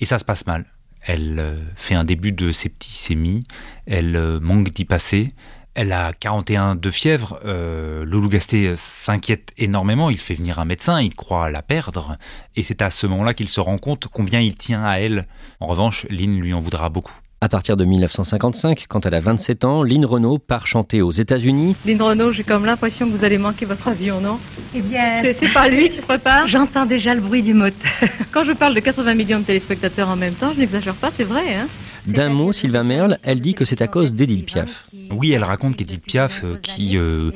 et 0.00 0.06
ça 0.06 0.18
se 0.18 0.24
passe 0.24 0.46
mal. 0.46 0.64
Elle 1.02 1.38
euh, 1.38 1.60
fait 1.76 1.94
un 1.94 2.04
début 2.04 2.32
de 2.32 2.52
septicémie, 2.52 3.44
elle 3.84 4.40
manque 4.40 4.70
d'y 4.70 4.86
passer, 4.86 5.34
Elle 5.74 5.92
a 5.92 6.12
41 6.12 6.76
de 6.76 6.90
fièvre. 6.90 7.40
Euh, 7.44 8.04
Loulou 8.04 8.28
Gasté 8.28 8.74
s'inquiète 8.76 9.50
énormément. 9.58 10.08
Il 10.08 10.18
fait 10.18 10.34
venir 10.34 10.60
un 10.60 10.64
médecin. 10.64 11.00
Il 11.00 11.14
croit 11.14 11.50
la 11.50 11.62
perdre. 11.62 12.16
Et 12.54 12.62
c'est 12.62 12.80
à 12.80 12.90
ce 12.90 13.08
moment-là 13.08 13.34
qu'il 13.34 13.48
se 13.48 13.60
rend 13.60 13.78
compte 13.78 14.06
combien 14.06 14.40
il 14.40 14.56
tient 14.56 14.84
à 14.84 14.98
elle. 14.98 15.26
En 15.58 15.66
revanche, 15.66 16.06
Lynn 16.10 16.40
lui 16.40 16.54
en 16.54 16.60
voudra 16.60 16.90
beaucoup. 16.90 17.14
À 17.44 17.48
partir 17.50 17.76
de 17.76 17.84
1955, 17.84 18.86
quand 18.88 19.04
elle 19.04 19.12
a 19.12 19.20
27 19.20 19.66
ans, 19.66 19.82
Lynn 19.82 20.06
Renault 20.06 20.38
part 20.38 20.66
chanter 20.66 21.02
aux 21.02 21.10
États-Unis. 21.10 21.76
Lynn 21.84 22.00
Renault, 22.00 22.32
j'ai 22.32 22.42
comme 22.42 22.64
l'impression 22.64 23.06
que 23.06 23.14
vous 23.14 23.22
allez 23.22 23.36
manquer 23.36 23.66
votre 23.66 23.86
avion, 23.86 24.18
non? 24.18 24.38
Eh 24.74 24.80
bien, 24.80 25.22
C'est 25.22 25.52
pas 25.52 25.68
lui 25.68 25.90
qui 25.90 25.98
se 25.98 26.02
prépare? 26.04 26.48
j'entends 26.48 26.86
déjà 26.86 27.14
le 27.14 27.20
bruit 27.20 27.42
du 27.42 27.52
moteur. 27.52 27.76
Quand 28.32 28.44
je 28.44 28.52
parle 28.52 28.74
de 28.74 28.80
80 28.80 29.14
millions 29.14 29.40
de 29.40 29.44
téléspectateurs 29.44 30.08
en 30.08 30.16
même 30.16 30.32
temps, 30.36 30.54
je 30.54 30.60
n'exagère 30.60 30.94
pas, 30.94 31.12
c'est 31.18 31.24
vrai, 31.24 31.54
hein 31.54 31.66
D'un 32.06 32.30
mot, 32.30 32.50
Sylvain 32.54 32.82
Merle, 32.82 33.18
elle 33.22 33.42
dit 33.42 33.52
que 33.52 33.66
c'est 33.66 33.82
à 33.82 33.88
cause 33.88 34.14
d'Edith 34.14 34.46
Piaf. 34.46 34.86
Oui, 35.10 35.32
elle 35.32 35.44
raconte 35.44 35.76
qu'Edith 35.76 36.02
Piaf, 36.02 36.44
euh, 36.44 36.56
qui 36.62 36.96
euh, 36.96 37.30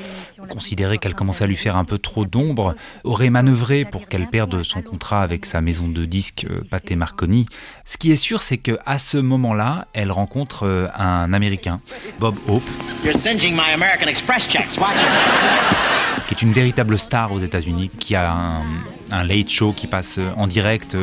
considérait 0.47 0.99
qu'elle 0.99 1.14
commençait 1.14 1.45
à 1.45 1.47
lui 1.47 1.57
faire 1.57 1.76
un 1.76 1.85
peu 1.85 1.99
trop 1.99 2.25
d'ombre, 2.25 2.75
aurait 3.04 3.30
manœuvré 3.30 3.85
pour 3.85 4.09
qu'elle 4.09 4.28
perde 4.28 4.62
son 4.62 4.83
contrat 4.83 5.23
avec 5.23 5.47
sa 5.47 5.61
maison 5.61 5.88
de 5.88 6.04
disques 6.04 6.47
euh, 6.50 6.61
Pathé 6.71 6.97
Marconi. 6.97 7.47
Ce 7.85 7.97
qui 7.97 8.12
est 8.12 8.16
sûr, 8.16 8.42
c'est 8.42 8.59
que 8.59 8.78
à 8.87 8.99
ce 8.99 9.18
moment-là, 9.18 9.87
elle 9.92 10.12
rencontre 10.12 10.66
euh, 10.66 10.88
un 10.95 11.33
Américain, 11.33 11.80
Bob 12.18 12.37
Hope, 12.47 12.68
You're 13.04 13.14
singeing 13.23 13.54
my 13.54 13.73
American 13.73 14.09
Express 14.09 14.49
checks. 14.49 14.78
Watch 14.78 14.97
it. 14.97 16.26
qui 16.26 16.35
est 16.35 16.42
une 16.42 16.52
véritable 16.52 16.99
star 16.99 17.33
aux 17.33 17.38
États-Unis, 17.38 17.90
qui 17.99 18.14
a 18.14 18.30
un, 18.33 18.64
un 19.11 19.25
late 19.25 19.49
show 19.49 19.73
qui 19.73 19.87
passe 19.87 20.18
euh, 20.18 20.30
en 20.37 20.47
direct 20.47 20.97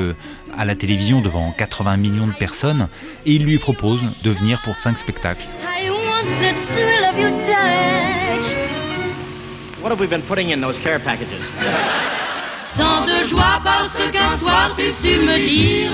à 0.57 0.65
la 0.65 0.75
télévision 0.75 1.21
devant 1.21 1.51
80 1.51 1.97
millions 1.97 2.27
de 2.27 2.33
personnes, 2.33 2.87
et 3.25 3.33
il 3.33 3.45
lui 3.45 3.57
propose 3.57 4.01
de 4.23 4.29
venir 4.29 4.61
pour 4.61 4.79
cinq 4.79 4.97
spectacles. 4.97 5.45
What 9.85 9.91
have 9.91 9.99
we 9.99 10.07
been 10.07 10.23
putting 10.23 10.49
in 10.49 10.61
those 10.61 10.79
care 10.79 10.97
packages? 10.97 11.29
Tant 12.75 13.05
de 13.05 13.29
joie 13.29 13.61
parce 13.63 13.93
qu'un 14.11 14.39
soir 14.39 14.75
tu 14.75 14.83
me 14.83 15.37
dire 15.37 15.91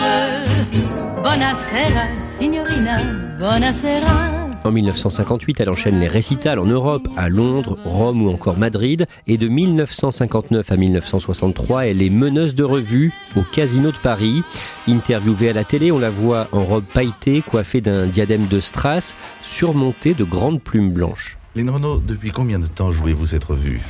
Buonasera, 1.21 2.07
signorina, 2.39 3.03
buonasera. 3.37 4.47
En 4.63 4.71
1958, 4.71 5.59
elle 5.59 5.69
enchaîne 5.69 5.99
les 5.99 6.07
récitals 6.07 6.59
en 6.59 6.67
Europe, 6.67 7.09
à 7.17 7.27
Londres, 7.27 7.77
Rome 7.83 8.21
ou 8.21 8.29
encore 8.29 8.57
Madrid. 8.57 9.07
Et 9.27 9.37
de 9.37 9.49
1959 9.49 10.71
à 10.71 10.77
1963, 10.77 11.87
elle 11.87 12.01
est 12.01 12.09
meneuse 12.09 12.55
de 12.55 12.63
revue 12.63 13.11
au 13.35 13.41
Casino 13.41 13.91
de 13.91 13.97
Paris. 13.97 14.41
Interviewée 14.87 15.49
à 15.49 15.53
la 15.53 15.65
télé, 15.65 15.91
on 15.91 15.99
la 15.99 16.09
voit 16.11 16.47
en 16.53 16.63
robe 16.63 16.85
pailletée, 16.93 17.41
coiffée 17.41 17.81
d'un 17.81 18.07
diadème 18.07 18.47
de 18.47 18.61
strass, 18.61 19.17
surmontée 19.41 20.13
de 20.13 20.23
grandes 20.23 20.61
plumes 20.61 20.93
blanches. 20.93 21.37
Lynn 21.53 21.69
Renault, 21.69 21.97
depuis 21.97 22.31
combien 22.31 22.59
de 22.59 22.67
temps 22.67 22.91
jouez-vous 22.91 23.27
cette 23.27 23.43
revue? 23.43 23.81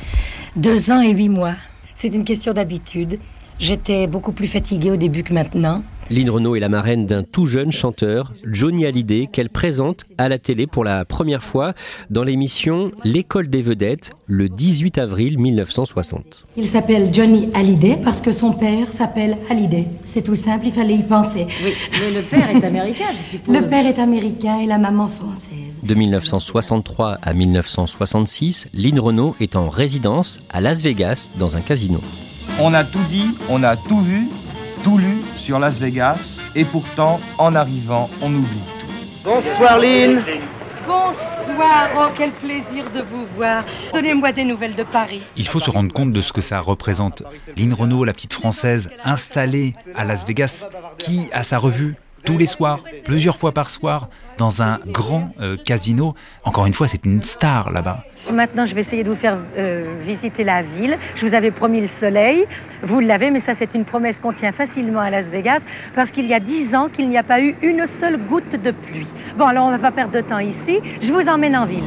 Deux 0.56 0.90
ans 0.90 1.00
et 1.00 1.12
huit 1.12 1.28
mois. 1.28 1.54
C'est 1.94 2.12
une 2.12 2.24
question 2.24 2.52
d'habitude. 2.52 3.20
J'étais 3.60 4.08
beaucoup 4.08 4.32
plus 4.32 4.48
fatiguée 4.48 4.90
au 4.90 4.96
début 4.96 5.22
que 5.22 5.32
maintenant. 5.32 5.84
Lynn 6.10 6.28
Renault 6.28 6.56
est 6.56 6.60
la 6.60 6.68
marraine 6.68 7.06
d'un 7.06 7.22
tout 7.22 7.46
jeune 7.46 7.70
chanteur, 7.70 8.32
Johnny 8.44 8.84
Hallyday, 8.84 9.28
qu'elle 9.32 9.48
présente 9.48 10.06
à 10.18 10.28
la 10.28 10.38
télé 10.38 10.66
pour 10.66 10.82
la 10.82 11.04
première 11.04 11.44
fois 11.44 11.72
dans 12.10 12.24
l'émission 12.24 12.90
L'école 13.04 13.48
des 13.48 13.62
vedettes, 13.62 14.10
le 14.26 14.48
18 14.48 14.98
avril 14.98 15.38
1960. 15.38 16.46
Il 16.56 16.68
s'appelle 16.72 17.14
Johnny 17.14 17.48
Hallyday 17.54 18.00
parce 18.02 18.20
que 18.22 18.32
son 18.32 18.54
père 18.54 18.88
s'appelle 18.98 19.38
Hallyday. 19.48 19.86
C'est 20.12 20.22
tout 20.22 20.34
simple, 20.34 20.66
il 20.66 20.72
fallait 20.72 20.96
y 20.96 21.04
penser. 21.04 21.46
Oui, 21.62 21.74
mais 21.92 22.10
le 22.10 22.28
père 22.28 22.50
est 22.50 22.64
américain, 22.64 23.12
je 23.22 23.30
suppose. 23.30 23.54
Le 23.54 23.68
père 23.68 23.86
est 23.86 24.00
américain 24.00 24.58
et 24.58 24.66
la 24.66 24.78
maman 24.78 25.08
française. 25.10 25.61
De 25.82 25.94
1963 25.94 27.18
à 27.20 27.34
1966, 27.34 28.68
Lynn 28.72 29.00
Renault 29.00 29.34
est 29.40 29.56
en 29.56 29.68
résidence 29.68 30.40
à 30.48 30.60
Las 30.60 30.80
Vegas 30.80 31.30
dans 31.40 31.56
un 31.56 31.60
casino. 31.60 32.00
On 32.60 32.72
a 32.72 32.84
tout 32.84 33.02
dit, 33.10 33.36
on 33.48 33.64
a 33.64 33.76
tout 33.76 34.00
vu, 34.00 34.28
tout 34.84 34.96
lu 34.96 35.22
sur 35.34 35.58
Las 35.58 35.80
Vegas, 35.80 36.40
et 36.54 36.64
pourtant, 36.64 37.18
en 37.36 37.56
arrivant, 37.56 38.08
on 38.20 38.32
oublie 38.32 38.60
tout. 38.78 38.86
Bonsoir, 39.24 39.80
Lynn. 39.80 40.22
Bonsoir, 40.86 41.90
oh 41.96 42.12
quel 42.16 42.30
plaisir 42.32 42.90
de 42.94 43.00
vous 43.00 43.26
voir. 43.36 43.64
Donnez-moi 43.92 44.30
des 44.30 44.44
nouvelles 44.44 44.76
de 44.76 44.84
Paris. 44.84 45.22
Il 45.36 45.48
faut 45.48 45.60
se 45.60 45.70
rendre 45.70 45.92
compte 45.92 46.12
de 46.12 46.20
ce 46.20 46.32
que 46.32 46.40
ça 46.40 46.60
représente. 46.60 47.24
Lynn 47.56 47.72
Renault, 47.72 48.04
la 48.04 48.12
petite 48.12 48.32
française, 48.32 48.90
installée 49.04 49.74
à 49.96 50.04
Las 50.04 50.24
Vegas, 50.26 50.66
qui 50.98 51.28
a 51.32 51.42
sa 51.42 51.58
revue 51.58 51.96
tous 52.24 52.38
les 52.38 52.46
soirs, 52.46 52.80
plusieurs 53.04 53.36
fois 53.36 53.52
par 53.52 53.70
soir, 53.70 54.08
dans 54.38 54.62
un 54.62 54.78
grand 54.86 55.34
euh, 55.40 55.56
casino. 55.56 56.14
Encore 56.44 56.66
une 56.66 56.72
fois, 56.72 56.88
c'est 56.88 57.04
une 57.04 57.22
star 57.22 57.70
là-bas. 57.70 58.04
Maintenant, 58.32 58.66
je 58.66 58.74
vais 58.74 58.82
essayer 58.82 59.02
de 59.02 59.10
vous 59.10 59.16
faire 59.16 59.36
euh, 59.58 59.84
visiter 60.06 60.44
la 60.44 60.62
ville. 60.62 60.96
Je 61.16 61.26
vous 61.26 61.34
avais 61.34 61.50
promis 61.50 61.80
le 61.80 61.88
soleil. 62.00 62.44
Vous 62.82 63.00
l'avez, 63.00 63.30
mais 63.30 63.40
ça, 63.40 63.54
c'est 63.54 63.74
une 63.74 63.84
promesse 63.84 64.18
qu'on 64.20 64.32
tient 64.32 64.52
facilement 64.52 65.00
à 65.00 65.10
Las 65.10 65.26
Vegas 65.26 65.60
parce 65.94 66.10
qu'il 66.10 66.26
y 66.26 66.34
a 66.34 66.40
dix 66.40 66.74
ans 66.74 66.88
qu'il 66.88 67.08
n'y 67.08 67.18
a 67.18 67.22
pas 67.22 67.40
eu 67.40 67.56
une 67.62 67.86
seule 67.86 68.18
goutte 68.18 68.60
de 68.62 68.70
pluie. 68.70 69.06
Bon, 69.36 69.46
alors 69.46 69.66
on 69.66 69.70
va 69.70 69.78
pas 69.78 69.92
perdre 69.92 70.12
de 70.12 70.20
temps 70.20 70.38
ici. 70.38 70.78
Je 71.00 71.12
vous 71.12 71.28
emmène 71.28 71.56
en 71.56 71.66
ville. 71.66 71.84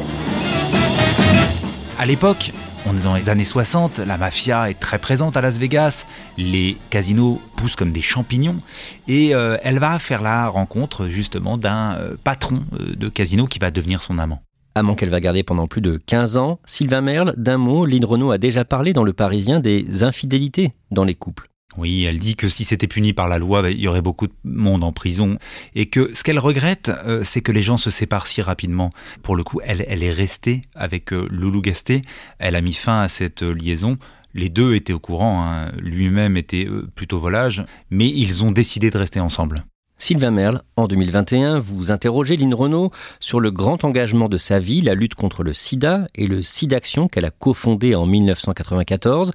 À 1.97 2.05
l'époque, 2.05 2.51
on 2.85 2.97
est 2.97 3.03
dans 3.03 3.15
les 3.15 3.29
années 3.29 3.45
60, 3.45 3.99
la 3.99 4.17
mafia 4.17 4.69
est 4.69 4.79
très 4.79 4.99
présente 4.99 5.37
à 5.37 5.41
Las 5.41 5.57
Vegas, 5.57 6.05
les 6.37 6.77
casinos 6.89 7.39
poussent 7.55 7.77
comme 7.77 7.93
des 7.93 8.01
champignons, 8.01 8.59
et 9.07 9.33
euh, 9.33 9.57
elle 9.63 9.79
va 9.79 9.97
faire 9.97 10.21
la 10.21 10.49
rencontre 10.49 11.07
justement 11.07 11.57
d'un 11.57 11.95
euh, 11.95 12.17
patron 12.21 12.59
euh, 12.73 12.95
de 12.95 13.07
casino 13.07 13.47
qui 13.47 13.59
va 13.59 13.71
devenir 13.71 14.01
son 14.01 14.19
amant. 14.19 14.41
Amant 14.75 14.95
qu'elle 14.95 15.09
va 15.09 15.21
garder 15.21 15.43
pendant 15.43 15.67
plus 15.67 15.79
de 15.79 15.95
15 16.05 16.35
ans, 16.35 16.59
Sylvain 16.65 16.99
Merle, 16.99 17.33
d'un 17.37 17.57
mot, 17.57 17.85
Lynn 17.85 18.03
Renault 18.03 18.31
a 18.31 18.37
déjà 18.37 18.65
parlé 18.65 18.91
dans 18.91 19.03
Le 19.03 19.13
Parisien 19.13 19.61
des 19.61 20.03
infidélités 20.03 20.73
dans 20.91 21.05
les 21.05 21.15
couples. 21.15 21.47
Oui, 21.77 22.03
elle 22.05 22.19
dit 22.19 22.35
que 22.35 22.47
si 22.49 22.63
c'était 22.63 22.87
puni 22.87 23.13
par 23.13 23.27
la 23.27 23.39
loi, 23.39 23.69
il 23.69 23.79
y 23.79 23.87
aurait 23.87 24.01
beaucoup 24.01 24.27
de 24.27 24.33
monde 24.43 24.83
en 24.83 24.91
prison. 24.91 25.37
Et 25.75 25.87
que 25.87 26.13
ce 26.13 26.23
qu'elle 26.23 26.39
regrette, 26.39 26.89
euh, 27.05 27.21
c'est 27.23 27.41
que 27.41 27.51
les 27.51 27.61
gens 27.61 27.77
se 27.77 27.89
séparent 27.89 28.27
si 28.27 28.41
rapidement. 28.41 28.91
Pour 29.23 29.35
le 29.35 29.43
coup, 29.43 29.59
elle, 29.63 29.81
est 29.81 30.11
restée 30.11 30.61
avec 30.73 31.11
euh, 31.11 31.27
Loulou 31.29 31.61
Gasté. 31.61 32.01
Elle 32.39 32.55
a 32.55 32.61
mis 32.61 32.73
fin 32.73 33.01
à 33.01 33.09
cette 33.09 33.43
euh, 33.43 33.53
liaison. 33.53 33.97
Les 34.33 34.49
deux 34.49 34.75
étaient 34.75 34.93
au 34.93 34.99
courant. 34.99 35.45
hein. 35.45 35.71
Lui-même 35.77 36.37
était 36.37 36.67
plutôt 36.95 37.19
volage. 37.19 37.63
Mais 37.89 38.09
ils 38.09 38.43
ont 38.43 38.51
décidé 38.51 38.89
de 38.89 38.97
rester 38.97 39.19
ensemble. 39.19 39.65
Sylvain 39.97 40.31
Merle, 40.31 40.61
en 40.75 40.87
2021, 40.87 41.57
vous 41.57 41.89
interrogez 41.89 42.35
Lynn 42.35 42.53
Renault 42.53 42.91
sur 43.21 43.39
le 43.39 43.49
grand 43.49 43.85
engagement 43.85 44.27
de 44.27 44.37
sa 44.37 44.59
vie, 44.59 44.81
la 44.81 44.93
lutte 44.93 45.15
contre 45.15 45.41
le 45.41 45.53
sida 45.53 46.07
et 46.15 46.27
le 46.27 46.41
SIDAction 46.41 47.07
qu'elle 47.07 47.23
a 47.23 47.31
cofondé 47.31 47.95
en 47.95 48.05
1994. 48.05 49.31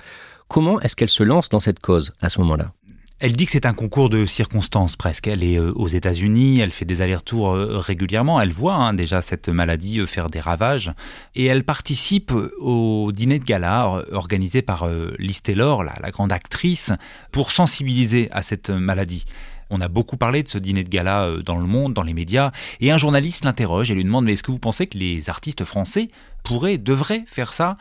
Comment 0.50 0.80
est-ce 0.80 0.96
qu'elle 0.96 1.08
se 1.08 1.22
lance 1.22 1.48
dans 1.48 1.60
cette 1.60 1.78
cause 1.78 2.12
à 2.20 2.28
ce 2.28 2.40
moment-là? 2.40 2.72
Elle 3.20 3.36
dit 3.36 3.46
que 3.46 3.52
c'est 3.52 3.66
un 3.66 3.72
concours 3.72 4.10
de 4.10 4.26
circonstances 4.26 4.96
presque. 4.96 5.28
Elle 5.28 5.44
est 5.44 5.60
euh, 5.60 5.72
aux 5.76 5.86
États-Unis, 5.86 6.58
elle 6.58 6.72
fait 6.72 6.84
des 6.84 7.02
allers-retours 7.02 7.52
euh, 7.52 7.78
régulièrement, 7.78 8.40
elle 8.40 8.52
voit 8.52 8.74
hein, 8.74 8.92
déjà 8.92 9.22
cette 9.22 9.48
maladie 9.48 10.00
euh, 10.00 10.06
faire 10.06 10.28
des 10.28 10.40
ravages 10.40 10.92
et 11.36 11.44
elle 11.44 11.62
participe 11.62 12.32
au 12.58 13.12
dîner 13.12 13.38
de 13.38 13.44
gala 13.44 14.02
organisé 14.10 14.60
par 14.60 14.88
Liz 15.20 15.40
Taylor, 15.40 15.84
la, 15.84 15.94
la 16.02 16.10
grande 16.10 16.32
actrice, 16.32 16.92
pour 17.30 17.52
sensibiliser 17.52 18.28
à 18.32 18.42
cette 18.42 18.70
maladie. 18.70 19.26
On 19.72 19.80
a 19.80 19.86
beaucoup 19.86 20.16
parlé 20.16 20.42
de 20.42 20.48
ce 20.48 20.58
dîner 20.58 20.82
de 20.82 20.88
gala 20.88 21.30
dans 21.46 21.58
le 21.58 21.66
monde, 21.66 21.94
dans 21.94 22.02
les 22.02 22.14
médias, 22.14 22.50
et 22.80 22.90
un 22.90 22.96
journaliste 22.96 23.44
l'interroge 23.44 23.92
et 23.92 23.94
lui 23.94 24.02
demande 24.02 24.24
mais 24.24 24.32
est-ce 24.32 24.42
que 24.42 24.50
vous 24.50 24.58
pensez 24.58 24.88
que 24.88 24.98
les 24.98 25.30
artistes 25.30 25.64
français 25.64 26.08
pourraient, 26.42 26.78
devraient 26.78 27.22
faire 27.28 27.54
ça? 27.54 27.76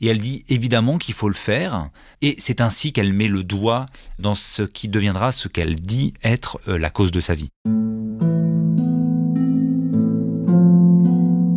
Et 0.00 0.08
elle 0.08 0.20
dit 0.20 0.44
évidemment 0.48 0.98
qu'il 0.98 1.14
faut 1.14 1.28
le 1.28 1.34
faire. 1.34 1.90
Et 2.22 2.36
c'est 2.38 2.60
ainsi 2.60 2.92
qu'elle 2.92 3.12
met 3.12 3.28
le 3.28 3.44
doigt 3.44 3.86
dans 4.18 4.34
ce 4.34 4.62
qui 4.62 4.88
deviendra 4.88 5.32
ce 5.32 5.48
qu'elle 5.48 5.76
dit 5.76 6.14
être 6.22 6.60
euh, 6.68 6.78
la 6.78 6.90
cause 6.90 7.10
de 7.10 7.20
sa 7.20 7.34
vie. 7.34 7.50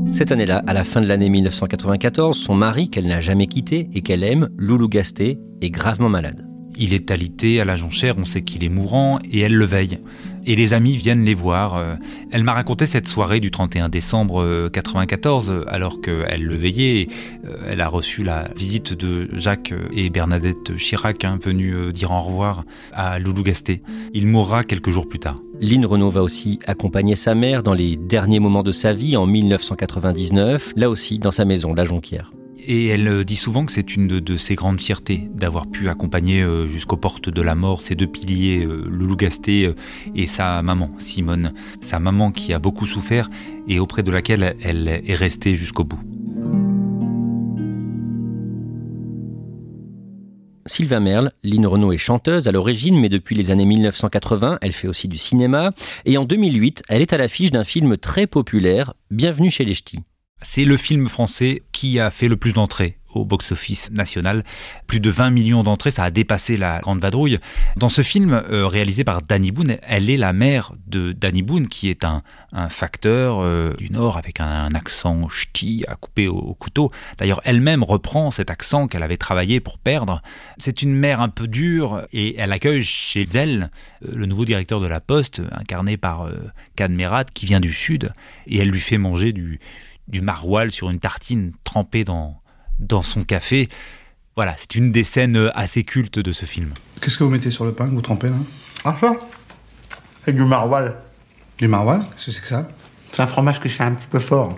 Cette 0.08 0.32
année-là, 0.32 0.64
à 0.68 0.74
la 0.74 0.84
fin 0.84 1.02
de 1.02 1.08
l'année 1.08 1.30
1994, 1.30 2.38
son 2.38 2.54
mari, 2.54 2.90
qu'elle 2.90 3.08
n'a 3.08 3.20
jamais 3.20 3.48
quitté 3.48 3.90
et 3.94 4.02
qu'elle 4.02 4.24
aime, 4.24 4.50
Loulou 4.58 4.88
Gasté, 4.88 5.40
est 5.62 5.72
gravement 5.72 6.10
malade. 6.10 6.52
Il 6.77 6.94
est 6.94 7.12
alité 7.12 7.62
à 7.62 7.65
la 7.65 7.75
jonchère, 7.75 8.15
on 8.18 8.25
sait 8.25 8.42
qu'il 8.42 8.63
est 8.63 8.70
mourant 8.70 9.20
et 9.32 9.39
elle 9.39 9.56
le 9.56 9.65
veille. 9.65 10.00
Et 10.46 10.56
les 10.56 10.74
amis 10.74 10.98
viennent 10.98 11.24
les 11.24 11.34
voir. 11.34 11.75
Euh, 11.75 11.96
Elle 12.32 12.44
m'a 12.44 12.53
raconté 12.53 12.86
cette 12.86 13.08
soirée 13.08 13.39
du 13.39 13.51
31 13.51 13.89
décembre 13.89 14.42
euh, 14.42 14.70
94, 14.70 15.51
euh, 15.51 15.63
alors 15.68 16.01
qu'elle 16.01 16.44
le 16.44 16.56
veillait. 16.56 17.08
Euh, 17.46 17.68
Elle 17.70 17.82
a 17.82 17.88
reçu 17.88 18.24
la 18.24 18.50
visite 18.56 18.94
de 18.94 19.30
Jacques 19.34 19.74
et 19.94 20.10
Bernadette 20.10 20.75
Chirac, 20.77 21.24
hein, 21.24 21.39
venus 21.42 21.94
dire 21.94 22.12
au 22.12 22.22
revoir 22.22 22.65
à 22.92 23.20
Loulou 23.20 23.44
Gasté. 23.44 23.82
Il 24.13 24.27
mourra 24.27 24.63
quelques 24.63 24.89
jours 24.89 25.08
plus 25.08 25.20
tard. 25.20 25.38
Lynn 25.62 25.86
Renault 25.86 26.10
va 26.10 26.24
aussi 26.24 26.60
accompagner 26.68 27.15
sa 27.15 27.36
mère 27.36 27.63
dans 27.63 27.74
les 27.74 27.96
derniers 27.96 28.39
moments 28.39 28.63
de 28.63 28.72
sa 28.72 28.92
vie 28.92 29.15
en 29.15 29.25
1999, 29.25 30.74
là 30.75 30.89
aussi 30.89 31.20
dans 31.20 31.32
sa 31.32 31.46
maison, 31.46 31.74
la 31.74 31.86
Jonquière. 31.86 32.32
Et 32.65 32.88
elle 32.88 33.08
euh, 33.08 33.24
dit 33.24 33.36
souvent 33.36 33.65
que 33.65 33.72
c'est 33.72 33.96
une 33.96 34.08
de, 34.08 34.38
ses 34.38 34.55
grandes 34.55 34.79
fiertés 34.79 35.29
d'avoir 35.34 35.67
pu 35.67 35.89
accompagner 35.89 36.41
euh, 36.41 36.67
jusqu'aux 36.67 36.98
portes 36.98 37.29
de 37.29 37.41
la 37.41 37.55
mort 37.55 37.82
ses 37.82 37.96
deux 37.96 38.08
piliers, 38.08 38.65
euh, 38.65 38.86
Loulou 38.89 39.15
Gasté 39.15 39.74
et 40.15 40.27
sa 40.27 40.62
maman, 40.62 40.91
Simone. 41.00 41.51
Sa 41.82 42.00
maman 42.00 42.32
qui 42.32 42.53
a 42.53 42.60
beaucoup 42.60 42.86
souffert 42.86 43.29
et 43.67 43.79
auprès 43.79 44.03
de 44.03 44.12
laquelle 44.12 44.55
elle 44.62 44.88
est 44.88 45.15
restée 45.15 45.55
jusqu'au 45.55 45.84
bout. 45.84 46.00
Sylvain 50.65 51.01
Merle, 51.01 51.32
Lynn 51.43 51.65
Renault 51.65 51.91
est 51.91 51.98
chanteuse 51.98 52.48
à 52.48 52.51
l'origine, 52.53 52.98
mais 52.98 53.10
depuis 53.10 53.36
les 53.36 53.51
années 53.51 53.65
1980, 53.65 54.60
elle 54.62 54.72
fait 54.72 54.88
aussi 54.88 55.10
du 55.10 55.17
cinéma. 55.17 55.72
Et 56.05 56.17
en 56.17 56.24
2008, 56.24 56.84
elle 56.88 57.01
est 57.01 57.13
à 57.13 57.17
l'affiche 57.17 57.51
d'un 57.51 57.65
film 57.65 57.98
très 57.98 58.27
populaire, 58.27 58.93
Bienvenue 59.12 59.51
chez 59.51 59.65
les 59.65 59.74
Ch'tis. 59.74 60.00
C'est 60.42 60.66
le 60.66 60.78
film 60.78 61.08
français 61.08 61.63
qui 61.72 62.00
a 62.00 62.12
fait 62.12 62.28
le 62.28 62.36
plus 62.36 62.54
d'entrées 62.54 62.98
au 63.16 63.25
box-office 63.25 63.92
national. 63.92 64.44
Plus 64.88 65.00
de 65.00 65.10
20 65.10 65.30
millions 65.30 65.63
d'entrées, 65.63 65.92
ça 65.92 66.04
a 66.04 66.12
dépassé 66.12 66.58
la 66.58 66.80
Grande 66.80 67.00
Vadrouille. 67.00 67.40
Dans 67.78 67.90
ce 67.90 68.02
film 68.02 68.34
euh, 68.34 68.68
réalisé 68.68 69.04
par 69.04 69.22
Danny 69.22 69.52
Boone, 69.52 69.78
elle 69.84 70.10
est 70.10 70.18
la 70.18 70.34
mère 70.34 70.74
de 70.88 71.12
Danny 71.12 71.42
Boone, 71.42 71.68
qui 71.68 71.90
est 71.90 72.04
un, 72.04 72.22
facteur 72.70 73.40
euh, 73.40 73.74
du 73.78 73.90
Nord 73.90 74.18
avec 74.18 74.40
un, 74.40 74.74
accent 74.75 75.28
ch'ti 75.30 75.84
à 75.88 75.96
couper 75.96 76.28
au, 76.28 76.54
couteau. 76.54 76.92
D'ailleurs, 77.18 77.42
elle-même 77.44 77.84
reprend 77.84 78.32
cet 78.32 78.52
accent 78.52 78.88
qu'elle 78.88 79.04
avait 79.04 79.18
travaillé 79.18 79.60
pour 79.60 79.80
perdre. 79.80 80.22
C'est 80.58 80.82
une 80.82 80.94
mère 80.94 81.22
un 81.22 81.30
peu 81.30 81.48
dure 81.48 82.06
et 82.12 82.36
elle 82.38 82.52
accueille 82.52 82.84
chez 82.84 83.24
elle 83.34 83.72
euh, 84.06 84.12
le 84.13 84.25
nouveau 84.25 84.46
directeur 84.46 84.80
de 84.80 84.88
la 84.88 85.00
Poste, 85.00 85.42
incarné 85.52 85.98
par 85.98 86.30
Kadmerat, 86.75 87.25
qui 87.25 87.46
vient 87.46 87.60
du 87.60 87.74
Sud, 87.74 88.12
et 88.48 88.60
elle 88.60 88.70
lui 88.70 88.80
fait 88.80 88.98
manger 88.98 89.34
du, 89.34 89.60
du 90.07 90.22
maroilles 90.22 90.72
sur 90.72 90.89
une 90.89 91.00
tartine 91.00 91.53
trempée 91.63 92.03
dans, 92.03 92.41
dans 92.79 93.01
son 93.01 93.24
café. 93.24 93.69
Voilà, 94.36 94.55
c'est 94.57 94.75
une 94.75 94.91
des 94.91 95.03
scènes 95.03 95.51
assez 95.53 95.83
cultes 95.83 96.19
de 96.19 96.31
ce 96.31 96.45
film. 96.45 96.74
Qu'est-ce 97.01 97.17
que 97.17 97.24
vous 97.24 97.29
mettez 97.29 97.51
sur 97.51 97.65
le 97.65 97.74
pain 97.74 97.88
que 97.88 97.93
vous 97.93 98.01
trempez 98.01 98.29
là? 98.29 98.36
Ah 98.83 98.95
ça? 99.00 99.13
C'est 100.25 100.33
du 100.33 100.43
maroilles. 100.43 100.93
Du 101.57 101.67
maroilles? 101.67 102.01
Qu'est-ce 102.12 102.25
que 102.25 102.31
c'est 102.31 102.41
que 102.41 102.48
ça? 102.48 102.67
C'est 103.12 103.22
un 103.22 103.27
fromage 103.27 103.60
que 103.60 103.69
je 103.69 103.75
fais 103.75 103.83
un 103.83 103.93
petit 103.93 104.07
peu 104.07 104.19
fort. 104.19 104.50
Vous 104.50 104.57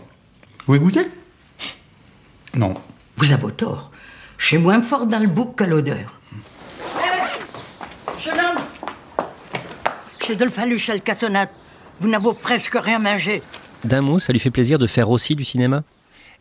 voulez 0.67 0.79
goûter? 0.79 1.07
Non. 2.53 2.73
Vous 3.17 3.33
avez 3.33 3.51
tort. 3.51 3.91
Je 4.37 4.45
suis 4.45 4.57
moins 4.57 4.81
fort 4.81 5.07
dans 5.07 5.19
le 5.19 5.27
bouc 5.27 5.57
qu'à 5.57 5.65
l'odeur. 5.65 6.19
Jeune 8.19 8.39
homme 8.39 8.63
Chez 10.25 10.35
Dolphaluche 10.35 10.89
le 10.89 10.99
cassonade, 10.99 11.49
vous 11.99 12.07
n'avez 12.07 12.33
presque 12.41 12.75
rien 12.75 12.99
mangé. 12.99 13.43
D'un 13.85 14.01
mot, 14.01 14.17
ça 14.17 14.33
lui 14.33 14.39
fait 14.39 14.49
plaisir 14.49 14.79
de 14.79 14.87
faire 14.87 15.11
aussi 15.11 15.35
du 15.35 15.43
cinéma? 15.43 15.83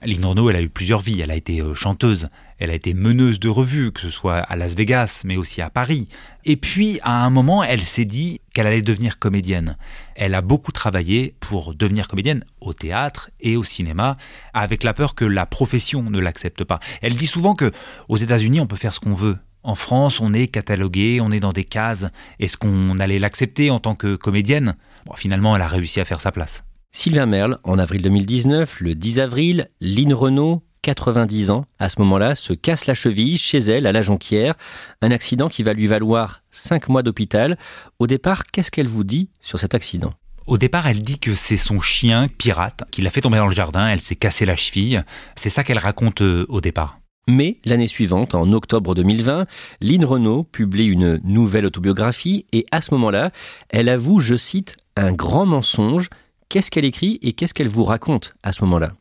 Lynn 0.03 0.25
Renault, 0.25 0.49
elle 0.49 0.57
a 0.57 0.63
eu 0.63 0.71
plusieurs 0.71 1.01
vies. 1.01 1.21
Elle 1.21 1.31
a 1.31 1.35
été 1.35 1.61
euh, 1.61 1.75
chanteuse, 1.75 2.31
elle 2.59 2.71
a 2.71 2.75
été 2.75 2.95
meneuse 2.95 3.39
de 3.39 3.51
revue, 3.51 3.93
que 3.93 4.01
ce 4.01 4.09
soit 4.09 4.39
à 4.39 4.57
Las 4.57 4.75
Vegas, 4.75 5.25
mais 5.27 5.37
aussi 5.37 5.61
à 5.61 5.69
Paris. 5.69 6.09
Et 6.47 6.57
puis, 6.57 7.01
à 7.03 7.23
un 7.23 7.29
moment, 7.29 7.63
elle 7.63 7.83
s'est 7.83 8.07
dit 8.07 8.41
qu'elle 8.55 8.67
allait 8.67 8.81
devenir 8.81 9.19
comédienne. 9.19 9.77
Elle 10.15 10.35
a 10.35 10.41
beaucoup 10.41 10.73
travaillé 10.73 11.35
pour 11.39 11.75
devenir 11.75 12.09
comédienne 12.09 12.47
au 12.63 12.73
théâtre 12.73 13.29
et 13.43 13.59
au 13.59 13.63
cinéma, 13.63 14.17
avec 14.55 14.83
la 14.83 14.95
peur 14.95 15.15
que 15.15 15.27
la 15.27 15.45
profession 15.45 16.03
ne 16.03 16.21
l'accepte 16.21 16.65
pas. 16.65 16.81
Elle 17.03 17.15
dit 17.15 17.27
souvent 17.27 17.55
que 17.55 17.73
aux 18.09 18.17
États-Unis, 18.17 18.61
on 18.61 18.67
peut 18.67 18.77
faire 18.77 18.95
ce 18.95 19.01
qu'on 19.01 19.13
veut. 19.13 19.37
En 19.63 19.75
France, 19.75 20.19
on 20.19 20.33
est 20.33 20.47
catalogué, 20.47 21.21
on 21.21 21.31
est 21.31 21.41
dans 21.41 21.53
des 21.53 21.65
cases. 21.65 22.07
Est-ce 22.41 22.57
qu'on 22.57 22.99
allait 23.01 23.19
l'accepter 23.19 23.71
en 23.71 23.81
tant 23.81 23.95
que 23.95 24.17
comédienne? 24.17 24.77
Finalement, 25.15 25.55
elle 25.55 25.63
a 25.63 25.69
réussi 25.69 26.01
à 26.01 26.07
faire 26.07 26.23
sa 26.23 26.33
place. 26.33 26.65
Sylvain 26.97 27.27
Merle, 27.27 27.59
en 27.65 27.81
avril 27.81 28.03
2019, 28.03 28.81
le 28.81 28.95
10 28.95 29.19
avril, 29.19 29.69
Lynn 29.81 30.15
Renault, 30.15 30.63
90 30.83 31.51
ans, 31.51 31.67
à 31.81 31.89
ce 31.89 31.99
moment-là, 31.99 32.37
se 32.37 32.53
casse 32.53 32.87
la 32.87 32.95
cheville 32.95 33.37
chez 33.37 33.59
elle 33.59 33.89
à 33.89 33.93
la 33.93 34.01
Jonquière. 34.01 34.55
Un 35.03 35.11
accident 35.11 35.49
qui 35.49 35.65
va 35.65 35.73
lui 35.73 35.89
valoir 35.89 36.43
5 36.53 36.89
mois 36.89 37.03
d'hôpital. 37.03 37.59
Au 37.99 38.07
départ, 38.07 38.45
qu'est-ce 38.47 38.71
qu'elle 38.71 38.87
vous 38.87 39.03
dit 39.03 39.29
sur 39.41 39.59
cet 39.59 39.75
accident? 39.75 40.13
Au 40.47 40.57
départ, 40.57 40.87
elle 40.87 41.03
dit 41.03 41.19
que 41.19 41.35
c'est 41.35 41.57
son 41.57 41.81
chien, 41.81 42.29
pirate, 42.29 42.85
qui 42.93 43.03
l'a 43.03 43.11
fait 43.11 43.23
tomber 43.23 43.39
dans 43.39 43.49
le 43.49 43.55
jardin, 43.55 43.89
elle 43.89 44.01
s'est 44.01 44.15
cassé 44.15 44.47
la 44.47 44.55
cheville. 44.55 45.05
C'est 45.35 45.51
ça 45.51 45.65
qu'elle 45.65 45.79
raconte 45.79 46.23
euh, 46.23 46.47
au 46.49 46.61
départ. 46.61 47.01
Mais 47.27 47.59
l'année 47.65 47.89
suivante, 47.89 48.37
en 48.37 48.53
octobre 48.53 48.95
2020, 48.95 49.47
Lynn 49.81 50.05
Renault 50.05 50.45
publie 50.45 50.87
une 50.87 51.21
nouvelle 51.25 51.67
autobiographie 51.67 52.47
et 52.53 52.67
à 52.71 52.81
ce 52.81 52.95
moment-là, 52.95 53.33
elle 53.71 53.89
avoue, 53.89 54.21
je 54.21 54.37
cite, 54.37 54.77
un 54.97 55.13
grand 55.13 55.45
mensonge 55.45 56.09
Qu'est-ce 56.49 56.71
qu'elle 56.71 56.85
écrit 56.85 57.19
et 57.23 57.33
qu'est-ce 57.33 57.55
qu'elle 57.55 57.69
vous 57.69 57.85
raconte 57.85 58.37
à 58.43 58.53
ce 58.53 58.63
moment-là? 58.65 58.93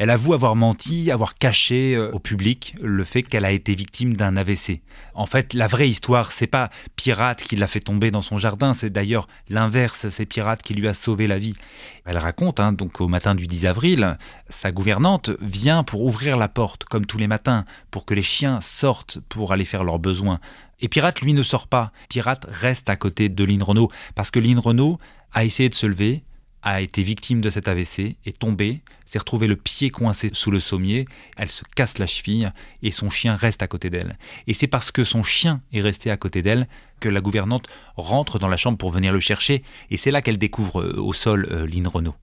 Elle 0.00 0.08
avoue 0.08 0.32
avoir 0.32 0.56
menti, 0.56 1.10
avoir 1.10 1.34
caché 1.34 1.94
euh, 1.94 2.10
au 2.12 2.18
public 2.18 2.74
le 2.80 3.04
fait 3.04 3.22
qu'elle 3.22 3.44
a 3.44 3.52
été 3.52 3.74
victime 3.74 4.14
d'un 4.14 4.34
AVC. 4.38 4.80
En 5.12 5.26
fait, 5.26 5.52
la 5.52 5.66
vraie 5.66 5.90
histoire, 5.90 6.32
c'est 6.32 6.46
pas 6.46 6.70
Pirate 6.96 7.42
qui 7.42 7.54
l'a 7.54 7.66
fait 7.66 7.80
tomber 7.80 8.10
dans 8.10 8.22
son 8.22 8.38
jardin, 8.38 8.72
c'est 8.72 8.88
d'ailleurs 8.88 9.28
l'inverse, 9.50 10.08
c'est 10.08 10.24
Pirate 10.24 10.62
qui 10.62 10.72
lui 10.72 10.88
a 10.88 10.94
sauvé 10.94 11.26
la 11.26 11.38
vie. 11.38 11.54
Elle 12.06 12.16
raconte, 12.16 12.60
hein, 12.60 12.72
donc 12.72 13.02
au 13.02 13.08
matin 13.08 13.34
du 13.34 13.46
10 13.46 13.66
avril, 13.66 14.16
sa 14.48 14.72
gouvernante 14.72 15.32
vient 15.42 15.82
pour 15.84 16.02
ouvrir 16.02 16.38
la 16.38 16.48
porte, 16.48 16.84
comme 16.84 17.04
tous 17.04 17.18
les 17.18 17.28
matins, 17.28 17.66
pour 17.90 18.06
que 18.06 18.14
les 18.14 18.22
chiens 18.22 18.58
sortent 18.62 19.18
pour 19.28 19.52
aller 19.52 19.66
faire 19.66 19.84
leurs 19.84 19.98
besoins. 19.98 20.40
Et 20.80 20.88
Pirate, 20.88 21.20
lui, 21.20 21.34
ne 21.34 21.42
sort 21.42 21.68
pas. 21.68 21.92
Pirate 22.08 22.46
reste 22.48 22.88
à 22.88 22.96
côté 22.96 23.28
de 23.28 23.44
Lynn 23.44 23.62
Renault, 23.62 23.90
parce 24.14 24.30
que 24.30 24.40
Lynn 24.40 24.58
Renault 24.58 24.98
a 25.34 25.44
essayé 25.44 25.68
de 25.68 25.74
se 25.74 25.84
lever, 25.84 26.24
a 26.62 26.80
été 26.80 27.02
victime 27.02 27.40
de 27.40 27.50
cet 27.50 27.68
AVC, 27.68 28.16
est 28.26 28.38
tombée, 28.38 28.80
s'est 29.06 29.18
retrouvée 29.18 29.46
le 29.46 29.56
pied 29.56 29.90
coincé 29.90 30.30
sous 30.32 30.50
le 30.50 30.60
sommier, 30.60 31.06
elle 31.36 31.50
se 31.50 31.64
casse 31.74 31.98
la 31.98 32.06
cheville 32.06 32.52
et 32.82 32.90
son 32.90 33.10
chien 33.10 33.34
reste 33.34 33.62
à 33.62 33.66
côté 33.66 33.90
d'elle. 33.90 34.16
Et 34.46 34.54
c'est 34.54 34.66
parce 34.66 34.92
que 34.92 35.04
son 35.04 35.22
chien 35.22 35.62
est 35.72 35.80
resté 35.80 36.10
à 36.10 36.16
côté 36.16 36.42
d'elle 36.42 36.68
que 37.00 37.08
la 37.08 37.20
gouvernante 37.20 37.66
rentre 37.96 38.38
dans 38.38 38.48
la 38.48 38.56
chambre 38.56 38.78
pour 38.78 38.90
venir 38.90 39.12
le 39.12 39.20
chercher 39.20 39.62
et 39.90 39.96
c'est 39.96 40.10
là 40.10 40.22
qu'elle 40.22 40.38
découvre 40.38 40.80
euh, 40.80 41.00
au 41.00 41.12
sol 41.12 41.48
euh, 41.50 41.66
Lynn 41.66 41.86
Renault. 41.86 42.14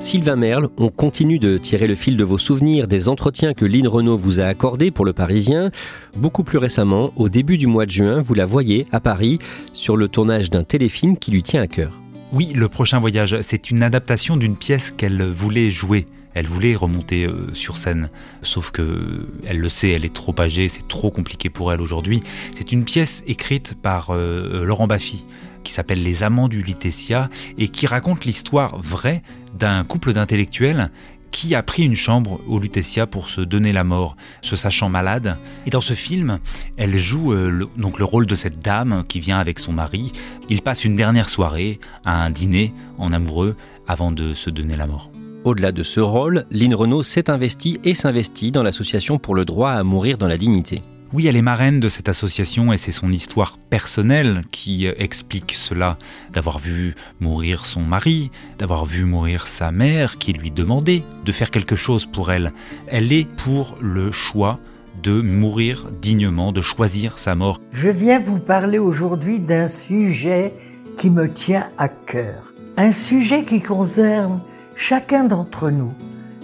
Sylvain 0.00 0.36
Merle, 0.36 0.70
on 0.78 0.88
continue 0.88 1.38
de 1.38 1.58
tirer 1.58 1.86
le 1.86 1.94
fil 1.94 2.16
de 2.16 2.24
vos 2.24 2.38
souvenirs 2.38 2.88
des 2.88 3.10
entretiens 3.10 3.52
que 3.52 3.66
Lynn 3.66 3.86
Renault 3.86 4.16
vous 4.16 4.40
a 4.40 4.44
accordés 4.44 4.90
pour 4.90 5.04
le 5.04 5.12
Parisien. 5.12 5.70
Beaucoup 6.16 6.42
plus 6.42 6.56
récemment, 6.56 7.12
au 7.16 7.28
début 7.28 7.58
du 7.58 7.66
mois 7.66 7.84
de 7.84 7.90
juin, 7.90 8.20
vous 8.20 8.32
la 8.32 8.46
voyez 8.46 8.86
à 8.92 9.00
Paris 9.00 9.36
sur 9.74 9.98
le 9.98 10.08
tournage 10.08 10.48
d'un 10.48 10.64
téléfilm 10.64 11.18
qui 11.18 11.30
lui 11.30 11.42
tient 11.42 11.60
à 11.60 11.66
cœur. 11.66 11.99
Oui, 12.32 12.52
Le 12.54 12.68
prochain 12.68 13.00
voyage, 13.00 13.36
c'est 13.42 13.72
une 13.72 13.82
adaptation 13.82 14.36
d'une 14.36 14.56
pièce 14.56 14.92
qu'elle 14.92 15.20
voulait 15.30 15.72
jouer. 15.72 16.06
Elle 16.32 16.46
voulait 16.46 16.76
remonter 16.76 17.24
euh, 17.26 17.52
sur 17.54 17.76
scène, 17.76 18.08
sauf 18.42 18.70
que 18.70 19.26
elle 19.48 19.58
le 19.58 19.68
sait, 19.68 19.90
elle 19.90 20.04
est 20.04 20.14
trop 20.14 20.34
âgée, 20.38 20.68
c'est 20.68 20.86
trop 20.86 21.10
compliqué 21.10 21.50
pour 21.50 21.72
elle 21.72 21.80
aujourd'hui. 21.80 22.22
C'est 22.54 22.70
une 22.70 22.84
pièce 22.84 23.24
écrite 23.26 23.74
par 23.74 24.10
euh, 24.10 24.64
Laurent 24.64 24.86
Baffy 24.86 25.24
qui 25.64 25.72
s'appelle 25.72 26.02
Les 26.02 26.22
Amants 26.22 26.48
du 26.48 26.62
Lutetia 26.62 27.28
et 27.58 27.68
qui 27.68 27.86
raconte 27.86 28.24
l'histoire 28.24 28.80
vraie 28.80 29.22
d'un 29.58 29.84
couple 29.84 30.12
d'intellectuels 30.12 30.90
qui 31.30 31.54
a 31.54 31.62
pris 31.62 31.84
une 31.84 31.94
chambre 31.94 32.40
au 32.48 32.58
Lutetia 32.58 33.06
pour 33.06 33.28
se 33.28 33.40
donner 33.40 33.72
la 33.72 33.84
mort, 33.84 34.16
se 34.42 34.56
sachant 34.56 34.88
malade? 34.88 35.36
Et 35.66 35.70
dans 35.70 35.80
ce 35.80 35.94
film, 35.94 36.38
elle 36.76 36.98
joue 36.98 37.32
euh, 37.32 37.50
le, 37.50 37.66
donc 37.76 37.98
le 37.98 38.04
rôle 38.04 38.26
de 38.26 38.34
cette 38.34 38.60
dame 38.60 39.04
qui 39.08 39.20
vient 39.20 39.38
avec 39.38 39.58
son 39.58 39.72
mari. 39.72 40.12
Ils 40.48 40.62
passent 40.62 40.84
une 40.84 40.96
dernière 40.96 41.28
soirée 41.28 41.80
à 42.04 42.22
un 42.22 42.30
dîner 42.30 42.72
en 42.98 43.12
amoureux 43.12 43.56
avant 43.86 44.12
de 44.12 44.34
se 44.34 44.50
donner 44.50 44.76
la 44.76 44.86
mort. 44.86 45.10
Au-delà 45.44 45.72
de 45.72 45.82
ce 45.82 46.00
rôle, 46.00 46.44
Lynn 46.50 46.74
Renault 46.74 47.02
s'est 47.02 47.30
investie 47.30 47.80
et 47.82 47.94
s'investit 47.94 48.52
dans 48.52 48.62
l'association 48.62 49.18
pour 49.18 49.34
le 49.34 49.46
droit 49.46 49.70
à 49.70 49.82
mourir 49.84 50.18
dans 50.18 50.28
la 50.28 50.36
dignité. 50.36 50.82
Oui, 51.12 51.26
elle 51.26 51.34
est 51.34 51.42
marraine 51.42 51.80
de 51.80 51.88
cette 51.88 52.08
association 52.08 52.72
et 52.72 52.76
c'est 52.76 52.92
son 52.92 53.10
histoire 53.10 53.58
personnelle 53.58 54.44
qui 54.52 54.86
euh, 54.86 54.92
explique 54.96 55.54
cela. 55.54 55.98
D'avoir 56.32 56.60
vu 56.60 56.94
mourir 57.18 57.66
son 57.66 57.80
mari, 57.80 58.30
d'avoir 58.60 58.84
vu 58.84 59.04
mourir 59.04 59.48
sa 59.48 59.72
mère 59.72 60.18
qui 60.18 60.32
lui 60.32 60.52
demandait 60.52 61.02
de 61.24 61.32
faire 61.32 61.50
quelque 61.50 61.74
chose 61.74 62.06
pour 62.06 62.30
elle. 62.30 62.52
Elle 62.86 63.12
est 63.12 63.26
pour 63.26 63.76
le 63.80 64.12
choix 64.12 64.60
de 65.02 65.20
mourir 65.20 65.88
dignement, 66.00 66.52
de 66.52 66.62
choisir 66.62 67.18
sa 67.18 67.34
mort. 67.34 67.60
Je 67.72 67.88
viens 67.88 68.20
vous 68.20 68.38
parler 68.38 68.78
aujourd'hui 68.78 69.40
d'un 69.40 69.66
sujet 69.66 70.54
qui 70.96 71.10
me 71.10 71.28
tient 71.28 71.66
à 71.76 71.88
cœur. 71.88 72.52
Un 72.76 72.92
sujet 72.92 73.42
qui 73.42 73.60
concerne 73.60 74.40
chacun 74.76 75.24
d'entre 75.24 75.70
nous 75.70 75.92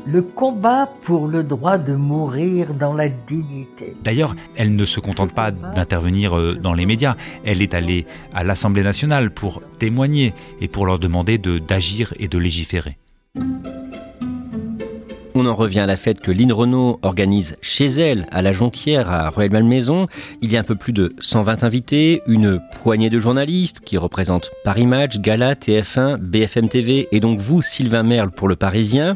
le 0.06 0.22
combat 0.22 0.88
pour 1.04 1.26
le 1.26 1.42
droit 1.42 1.78
de 1.78 1.94
mourir 1.94 2.74
dans 2.74 2.92
la 2.92 3.08
dignité. 3.08 3.94
D'ailleurs, 4.02 4.34
elle 4.54 4.76
ne 4.76 4.84
se 4.84 5.00
contente 5.00 5.32
pas 5.32 5.50
d'intervenir 5.50 6.36
euh, 6.36 6.54
dans 6.54 6.72
les 6.72 6.86
médias, 6.86 7.16
elle 7.44 7.62
est 7.62 7.74
allée 7.74 8.06
à 8.32 8.44
l'Assemblée 8.44 8.82
nationale 8.82 9.30
pour 9.30 9.62
témoigner 9.78 10.32
et 10.60 10.68
pour 10.68 10.86
leur 10.86 10.98
demander 10.98 11.38
d'agir 11.38 12.14
et 12.18 12.28
de 12.28 12.38
légiférer. 12.38 12.96
On 15.38 15.44
en 15.44 15.54
revient 15.54 15.80
à 15.80 15.86
la 15.86 15.98
fête 15.98 16.20
que 16.20 16.30
Lynn 16.30 16.50
Renault 16.50 16.98
organise 17.02 17.58
chez 17.60 17.84
elle, 17.84 18.26
à 18.30 18.40
la 18.40 18.52
Jonquière, 18.52 19.12
à 19.12 19.28
Rueil-Malmaison. 19.28 20.06
Il 20.40 20.50
y 20.50 20.56
a 20.56 20.60
un 20.60 20.62
peu 20.62 20.76
plus 20.76 20.94
de 20.94 21.14
120 21.20 21.62
invités, 21.62 22.22
une 22.26 22.58
poignée 22.80 23.10
de 23.10 23.18
journalistes 23.18 23.80
qui 23.80 23.98
représentent 23.98 24.50
Paris 24.64 24.86
Match, 24.86 25.18
Gala, 25.18 25.52
TF1, 25.52 26.16
BFM 26.16 26.70
TV 26.70 27.08
et 27.12 27.20
donc 27.20 27.38
vous, 27.38 27.60
Sylvain 27.60 28.02
Merle, 28.02 28.30
pour 28.30 28.48
le 28.48 28.56
Parisien. 28.56 29.14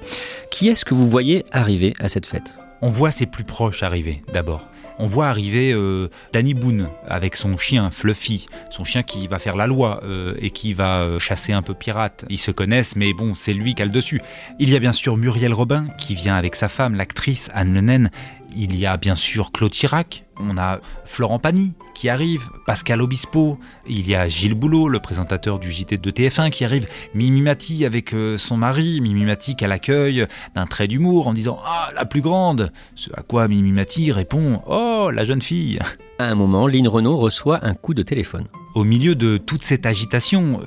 Qui 0.50 0.68
est-ce 0.68 0.84
que 0.84 0.92
vous 0.92 1.08
voyez 1.08 1.46
arriver 1.52 1.94
à 2.00 2.08
cette 2.08 2.26
fête? 2.26 2.58
On 2.82 2.90
voit 2.90 3.12
ses 3.12 3.24
plus 3.24 3.44
proches 3.44 3.82
arriver 3.82 4.22
d'abord. 4.30 4.68
On 5.02 5.06
voit 5.06 5.28
arriver 5.28 5.72
euh, 5.72 6.10
Danny 6.34 6.52
Boone 6.52 6.90
avec 7.08 7.34
son 7.34 7.56
chien 7.56 7.90
Fluffy, 7.90 8.46
son 8.68 8.84
chien 8.84 9.02
qui 9.02 9.28
va 9.28 9.38
faire 9.38 9.56
la 9.56 9.66
loi 9.66 10.02
euh, 10.04 10.34
et 10.42 10.50
qui 10.50 10.74
va 10.74 11.00
euh, 11.00 11.18
chasser 11.18 11.54
un 11.54 11.62
peu 11.62 11.72
pirate. 11.72 12.26
Ils 12.28 12.36
se 12.36 12.50
connaissent, 12.50 12.96
mais 12.96 13.14
bon, 13.14 13.34
c'est 13.34 13.54
lui 13.54 13.74
qui 13.74 13.80
a 13.80 13.86
le 13.86 13.92
dessus. 13.92 14.20
Il 14.58 14.68
y 14.68 14.76
a 14.76 14.78
bien 14.78 14.92
sûr 14.92 15.16
Muriel 15.16 15.54
Robin 15.54 15.86
qui 15.96 16.14
vient 16.14 16.36
avec 16.36 16.54
sa 16.54 16.68
femme, 16.68 16.96
l'actrice 16.96 17.50
Anne 17.54 17.72
Lenen. 17.72 18.10
Il 18.54 18.76
y 18.76 18.84
a 18.84 18.98
bien 18.98 19.14
sûr 19.14 19.52
Claude 19.52 19.72
Chirac, 19.72 20.26
on 20.48 20.56
a 20.58 20.80
Florent 21.04 21.38
Pagny 21.38 21.72
qui 21.94 22.08
arrive, 22.08 22.48
Pascal 22.66 23.02
Obispo, 23.02 23.58
il 23.86 24.08
y 24.08 24.14
a 24.14 24.26
Gilles 24.28 24.54
Boulot, 24.54 24.88
le 24.88 25.00
présentateur 25.00 25.58
du 25.58 25.70
JT 25.70 25.98
de 25.98 26.10
TF1 26.10 26.50
qui 26.50 26.64
arrive, 26.64 26.88
Mimi 27.14 27.42
Mati 27.42 27.84
avec 27.84 28.14
euh, 28.14 28.38
son 28.38 28.56
mari, 28.56 29.00
Mimi 29.00 29.24
Mati 29.24 29.54
qu'elle 29.54 29.72
accueille 29.72 30.26
d'un 30.54 30.66
trait 30.66 30.88
d'humour 30.88 31.26
en 31.26 31.34
disant 31.34 31.58
Ah, 31.66 31.90
la 31.94 32.04
plus 32.04 32.20
grande 32.22 32.70
Ce 32.94 33.10
à 33.14 33.22
quoi 33.22 33.48
Mimi 33.48 33.72
Mati 33.72 34.12
répond 34.12 34.62
Oh, 34.66 35.10
la 35.12 35.24
jeune 35.24 35.42
fille 35.42 35.78
À 36.18 36.24
un 36.24 36.34
moment, 36.34 36.66
Lynn 36.66 36.88
Renault 36.88 37.18
reçoit 37.18 37.64
un 37.64 37.74
coup 37.74 37.94
de 37.94 38.02
téléphone. 38.02 38.46
Au 38.74 38.84
milieu 38.84 39.16
de 39.16 39.36
toute 39.36 39.64
cette 39.64 39.84
agitation, 39.84 40.60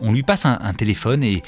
on 0.00 0.12
lui 0.12 0.22
passe 0.22 0.46
un, 0.46 0.72
téléphone 0.72 1.22
et, 1.22 1.42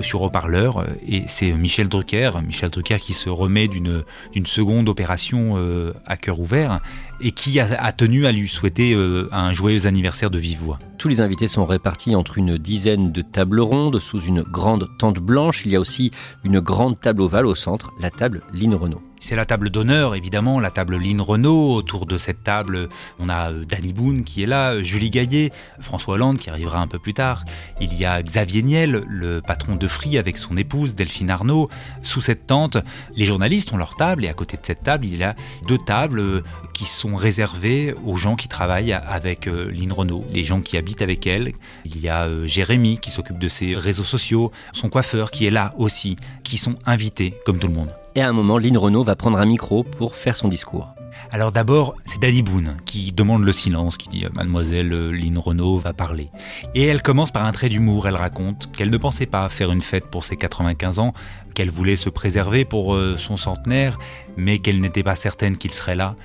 sur 0.00 0.22
haut-parleur 0.22 0.78
euh, 0.78 0.86
et 1.06 1.24
c'est 1.26 1.50
Michel 1.52 1.88
Drucker, 1.88 2.30
Michel 2.44 2.70
Drucker 2.70 2.98
qui 2.98 3.12
se 3.12 3.28
remet 3.28 3.66
d'une 3.66 4.04
d'une 4.32 4.46
seconde 4.46 4.88
opération 4.88 5.54
euh, 5.56 5.92
à 6.06 6.16
cœur 6.16 6.38
ouvert 6.38 6.80
et 7.26 7.32
qui 7.32 7.58
a, 7.58 7.92
tenu 7.92 8.24
à 8.26 8.30
lui 8.30 8.46
souhaiter 8.46 8.94
euh, 8.94 9.28
un 9.32 9.52
joyeux 9.52 9.88
anniversaire 9.88 10.30
de 10.30 10.38
vive 10.38 10.60
voix. 10.60 10.78
Tous 10.96 11.08
les 11.08 11.20
invités 11.20 11.48
sont 11.48 11.64
répartis 11.64 12.14
entre 12.14 12.38
une 12.38 12.56
dizaine 12.56 13.10
de 13.10 13.20
tables 13.20 13.58
rondes 13.58 13.98
sous 13.98 14.20
une 14.20 14.42
grande 14.42 14.86
tente 15.00 15.18
blanche. 15.18 15.66
Il 15.66 15.72
y 15.72 15.76
a 15.76 15.80
aussi 15.80 16.12
une 16.44 16.60
grande 16.60 17.00
table 17.00 17.22
ovale 17.22 17.46
au 17.46 17.56
centre, 17.56 17.90
la 18.00 18.10
table 18.10 18.42
Lynn 18.54 18.76
Renault. 18.76 19.02
C'est 19.18 19.34
la 19.34 19.46
table 19.46 19.70
d'honneur, 19.70 20.14
évidemment, 20.14 20.60
la 20.60 20.70
table 20.70 20.98
Lynn 20.98 21.20
Renault. 21.20 21.74
Autour 21.74 22.06
de 22.06 22.18
cette 22.18 22.44
table, 22.44 22.88
on 23.18 23.28
a 23.28 23.50
euh, 23.50 23.64
Danny 23.64 23.92
Boone 23.92 24.24
qui 24.24 24.42
est 24.42 24.46
là, 24.46 24.82
Julie 24.82 25.10
Gaillet, 25.10 25.52
François 25.80 26.14
Hollande 26.14 26.38
qui 26.38 26.50
arrivera 26.50 26.80
un 26.80 26.86
peu 26.86 26.98
plus 26.98 27.14
tard. 27.14 27.44
Il 27.80 27.94
y 27.94 28.04
a 28.04 28.22
Xavier 28.22 28.62
Niel, 28.62 29.04
le 29.08 29.40
patron 29.40 29.76
de 29.76 29.88
Free 29.88 30.18
avec 30.18 30.36
son 30.36 30.56
épouse 30.56 30.94
Delphine 30.94 31.30
Arnaud. 31.30 31.70
Sous 32.02 32.20
cette 32.20 32.46
tente, 32.46 32.76
les 33.14 33.24
journalistes 33.24 33.72
ont 33.72 33.78
leur 33.78 33.96
table 33.96 34.24
et 34.24 34.28
à 34.28 34.34
côté 34.34 34.58
de 34.58 34.64
cette 34.64 34.82
table, 34.82 35.06
il 35.06 35.16
y 35.16 35.24
a 35.24 35.34
deux 35.66 35.78
tables 35.78 36.20
euh, 36.20 36.42
qui 36.74 36.84
sont 36.84 37.16
réservées 37.16 37.94
aux 38.04 38.16
gens 38.16 38.36
qui 38.36 38.48
travaillent 38.48 38.92
avec 38.92 39.48
euh, 39.48 39.70
Lynn 39.72 39.92
Renault, 39.92 40.24
les 40.30 40.44
gens 40.44 40.60
qui 40.60 40.76
habitent 40.76 41.02
avec 41.02 41.26
elle. 41.26 41.52
Il 41.86 41.98
y 41.98 42.08
a 42.10 42.28
Jérémy 42.46 42.98
qui 42.98 43.10
s'occupe 43.10 43.38
de 43.38 43.48
ses 43.48 43.76
réseaux 43.76 44.04
sociaux, 44.04 44.52
son 44.72 44.90
coiffeur 44.90 45.30
qui 45.30 45.46
est 45.46 45.50
là 45.50 45.74
aussi, 45.78 46.16
qui 46.44 46.58
sont 46.58 46.76
invités 46.84 47.34
comme 47.46 47.58
tout 47.58 47.68
le 47.68 47.74
monde. 47.74 47.90
Et 48.16 48.22
à 48.22 48.28
un 48.30 48.32
moment, 48.32 48.56
Lynn 48.56 48.78
Renault 48.78 49.04
va 49.04 49.14
prendre 49.14 49.36
un 49.36 49.44
micro 49.44 49.82
pour 49.82 50.16
faire 50.16 50.36
son 50.36 50.48
discours. 50.48 50.94
Alors 51.32 51.52
d'abord, 51.52 51.96
c'est 52.06 52.18
Danny 52.18 52.40
Boone 52.40 52.78
qui 52.86 53.12
demande 53.12 53.44
le 53.44 53.52
silence, 53.52 53.98
qui 53.98 54.08
dit 54.08 54.24
euh, 54.24 54.30
Mademoiselle 54.32 54.90
euh, 54.94 55.10
Lynn 55.10 55.36
Renault 55.36 55.76
va 55.76 55.92
parler. 55.92 56.30
Et 56.74 56.84
elle 56.84 57.02
commence 57.02 57.30
par 57.30 57.44
un 57.44 57.52
trait 57.52 57.68
d'humour. 57.68 58.08
Elle 58.08 58.16
raconte 58.16 58.72
qu'elle 58.72 58.88
ne 58.88 58.96
pensait 58.96 59.26
pas 59.26 59.46
faire 59.50 59.70
une 59.70 59.82
fête 59.82 60.06
pour 60.06 60.24
ses 60.24 60.36
95 60.36 60.98
ans, 60.98 61.12
qu'elle 61.52 61.70
voulait 61.70 61.96
se 61.96 62.08
préserver 62.08 62.64
pour 62.64 62.94
euh, 62.94 63.18
son 63.18 63.36
centenaire, 63.36 63.98
mais 64.38 64.60
qu'elle 64.60 64.80
n'était 64.80 65.02
pas 65.02 65.14
certaine 65.14 65.58
qu'il 65.58 65.72
serait 65.72 65.94
là. 65.94 66.16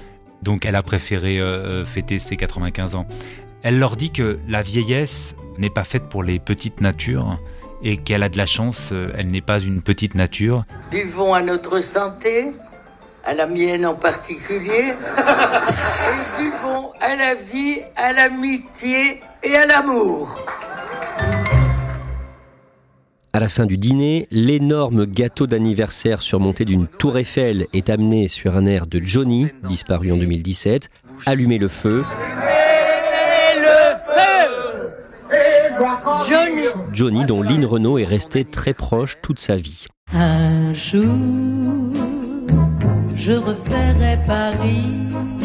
Donc 0.44 0.66
elle 0.66 0.78
a 0.78 0.84
préféré 0.84 1.40
fêter 1.86 2.18
ses 2.18 2.36
95 2.36 2.96
ans. 2.96 3.06
Elle 3.62 3.78
leur 3.78 3.96
dit 3.96 4.10
que 4.10 4.40
la 4.48 4.64
vieillesse 4.64 5.36
n'est 5.60 5.70
pas 5.70 5.84
faite 5.84 6.10
pour 6.10 6.24
les 6.24 6.40
petites 6.40 6.82
natures, 6.82 7.38
et 7.84 7.98
qu'elle 7.98 8.24
a 8.24 8.30
de 8.30 8.38
la 8.38 8.46
chance, 8.46 8.90
euh, 8.92 9.12
elle 9.18 9.28
n'est 9.28 9.42
pas 9.42 9.60
une 9.60 9.82
petite 9.82 10.16
nature. 10.16 10.66
Buvons 10.92 11.34
à 11.34 11.42
notre 11.42 11.80
santé, 11.80 12.52
à 13.24 13.34
la 13.34 13.48
mienne 13.48 13.86
en 13.86 13.96
particulier, 13.96 14.94
et 15.18 16.42
buvons 16.42 16.92
à 17.00 17.16
la 17.16 17.36
vie, 17.36 17.80
à 17.96 18.14
l'amitié 18.14 19.22
et 19.44 19.56
à 19.56 19.66
l'amour. 19.66 20.40
À 23.34 23.40
la 23.40 23.48
fin 23.48 23.66
du 23.66 23.78
dîner, 23.78 24.28
l'énorme 24.30 25.06
gâteau 25.06 25.48
d'anniversaire 25.48 26.22
surmonté 26.22 26.66
d'une 26.66 26.88
tour 26.88 27.18
Eiffel 27.18 27.66
est 27.74 27.90
amené 27.90 28.28
sur 28.28 28.58
un 28.58 28.66
air 28.66 28.88
de 28.88 29.00
Johnny, 29.02 29.48
disparu 29.64 30.12
en 30.12 30.18
2017. 30.18 30.90
Allumez 31.26 31.58
le 31.58 31.70
feu. 31.70 32.04
Johnny. 36.28 36.68
Johnny, 36.94 37.26
dont 37.26 37.42
Lynn 37.42 37.66
Renault 37.66 37.98
est 37.98 38.06
restée 38.06 38.46
très 38.46 38.74
proche 38.74 39.18
toute 39.22 39.40
sa 39.40 39.56
vie. 39.56 39.88
Un 40.14 40.74
jour, 40.74 41.02
je 43.16 43.32
referai 43.34 44.20
Paris. 44.28 44.86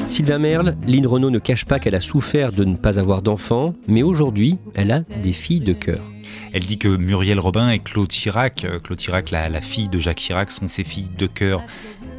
Sylvain 0.06 0.38
Merle, 0.38 0.76
Lynn 0.86 1.06
Renault 1.06 1.30
ne 1.30 1.38
cache 1.38 1.64
pas 1.64 1.78
qu'elle 1.78 1.94
a 1.94 2.00
souffert 2.00 2.52
de 2.52 2.64
ne 2.64 2.76
pas 2.76 2.98
avoir 2.98 3.22
d'enfants, 3.22 3.74
mais 3.88 4.02
aujourd'hui, 4.02 4.58
elle 4.74 4.92
a 4.92 5.00
des 5.00 5.32
filles 5.32 5.60
de 5.60 5.72
cœur. 5.72 6.02
Elle 6.52 6.66
dit 6.66 6.78
que 6.78 6.88
Muriel 6.88 7.40
Robin 7.40 7.70
et 7.70 7.78
Claude 7.78 8.08
Chirac, 8.08 8.64
euh, 8.64 8.78
Claude 8.78 8.98
Chirac, 8.98 9.30
la, 9.30 9.48
la 9.48 9.60
fille 9.62 9.88
de 9.88 9.98
Jacques 9.98 10.18
Chirac, 10.18 10.50
sont 10.50 10.68
ses 10.68 10.84
filles 10.84 11.10
de 11.16 11.26
cœur. 11.26 11.62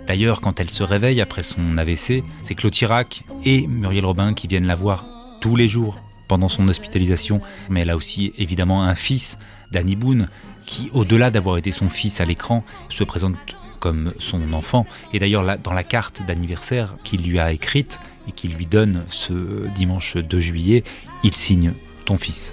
D'ailleurs, 0.08 0.42
quand 0.42 0.60
elle 0.60 0.70
se 0.70 0.84
réveille 0.84 1.22
après 1.22 1.44
son 1.44 1.78
AVC, 1.78 2.24
c'est 2.42 2.56
Claude 2.56 2.74
Chirac 2.74 3.24
et 3.46 3.68
Muriel 3.68 4.06
Robin 4.06 4.34
qui 4.34 4.48
viennent 4.48 4.68
la 4.68 4.76
voir 4.76 5.06
tous 5.40 5.56
les 5.56 5.68
jours 5.68 6.00
pendant 6.28 6.50
son 6.50 6.68
hospitalisation, 6.68 7.42
mais 7.70 7.82
elle 7.82 7.90
a 7.90 7.96
aussi 7.96 8.34
évidemment 8.38 8.84
un 8.84 8.96
fils, 8.96 9.38
Danny 9.72 9.96
Boone, 9.96 10.30
qui, 10.66 10.90
au-delà 10.94 11.32
d'avoir 11.32 11.58
été 11.58 11.72
son 11.72 11.90
fils 11.90 12.22
à 12.22 12.26
l'écran, 12.26 12.64
se 12.90 13.04
présente 13.04 13.36
comme 13.80 14.14
son 14.20 14.54
enfant. 14.54 14.86
Et 15.14 15.20
d'ailleurs, 15.20 15.58
dans 15.60 15.74
la 15.74 15.84
carte 15.84 16.22
d'anniversaire 16.26 16.96
qu'il 17.04 17.24
lui 17.24 17.40
a 17.40 17.52
écrite 17.52 18.00
et 18.28 18.32
qu'il 18.32 18.54
lui 18.54 18.66
donne 18.66 19.04
ce 19.08 19.68
dimanche 19.74 20.18
2 20.18 20.40
juillet, 20.40 20.84
il 21.24 21.34
signe 21.34 21.74
ton 22.06 22.18
fils. 22.18 22.52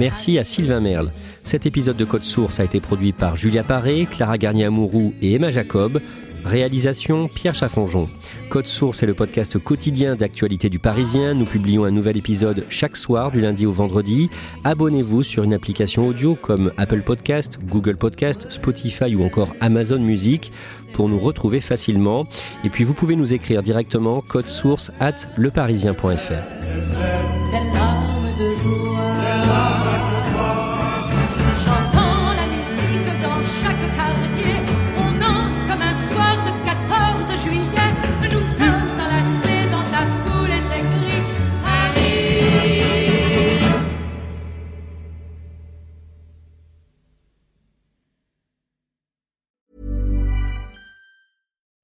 Merci 0.00 0.38
à 0.38 0.44
Sylvain 0.44 0.80
Merle. 0.80 1.12
Cet 1.42 1.66
épisode 1.66 1.98
de 1.98 2.06
Code 2.06 2.22
Source 2.22 2.58
a 2.58 2.64
été 2.64 2.80
produit 2.80 3.12
par 3.12 3.36
Julia 3.36 3.62
Paré, 3.62 4.08
Clara 4.10 4.38
Garnier-Amouroux 4.38 5.12
et 5.20 5.34
Emma 5.34 5.50
Jacob. 5.50 6.00
Réalisation 6.42 7.28
Pierre 7.28 7.54
Chaffonjon. 7.54 8.08
Code 8.48 8.66
Source 8.66 9.02
est 9.02 9.06
le 9.06 9.12
podcast 9.12 9.58
quotidien 9.58 10.16
d'actualité 10.16 10.70
du 10.70 10.78
Parisien. 10.78 11.34
Nous 11.34 11.44
publions 11.44 11.84
un 11.84 11.90
nouvel 11.90 12.16
épisode 12.16 12.64
chaque 12.70 12.96
soir 12.96 13.30
du 13.30 13.42
lundi 13.42 13.66
au 13.66 13.72
vendredi. 13.72 14.30
Abonnez-vous 14.64 15.22
sur 15.22 15.44
une 15.44 15.52
application 15.52 16.08
audio 16.08 16.34
comme 16.34 16.72
Apple 16.78 17.02
Podcast, 17.02 17.58
Google 17.62 17.98
Podcast, 17.98 18.46
Spotify 18.48 19.14
ou 19.14 19.22
encore 19.22 19.54
Amazon 19.60 19.98
Music 19.98 20.50
pour 20.94 21.10
nous 21.10 21.18
retrouver 21.18 21.60
facilement. 21.60 22.26
Et 22.64 22.70
puis 22.70 22.84
vous 22.84 22.94
pouvez 22.94 23.16
nous 23.16 23.34
écrire 23.34 23.62
directement 23.62 24.22
code 24.22 24.48
source 24.48 24.92
at 24.98 25.16
leparisien.fr. 25.36 26.59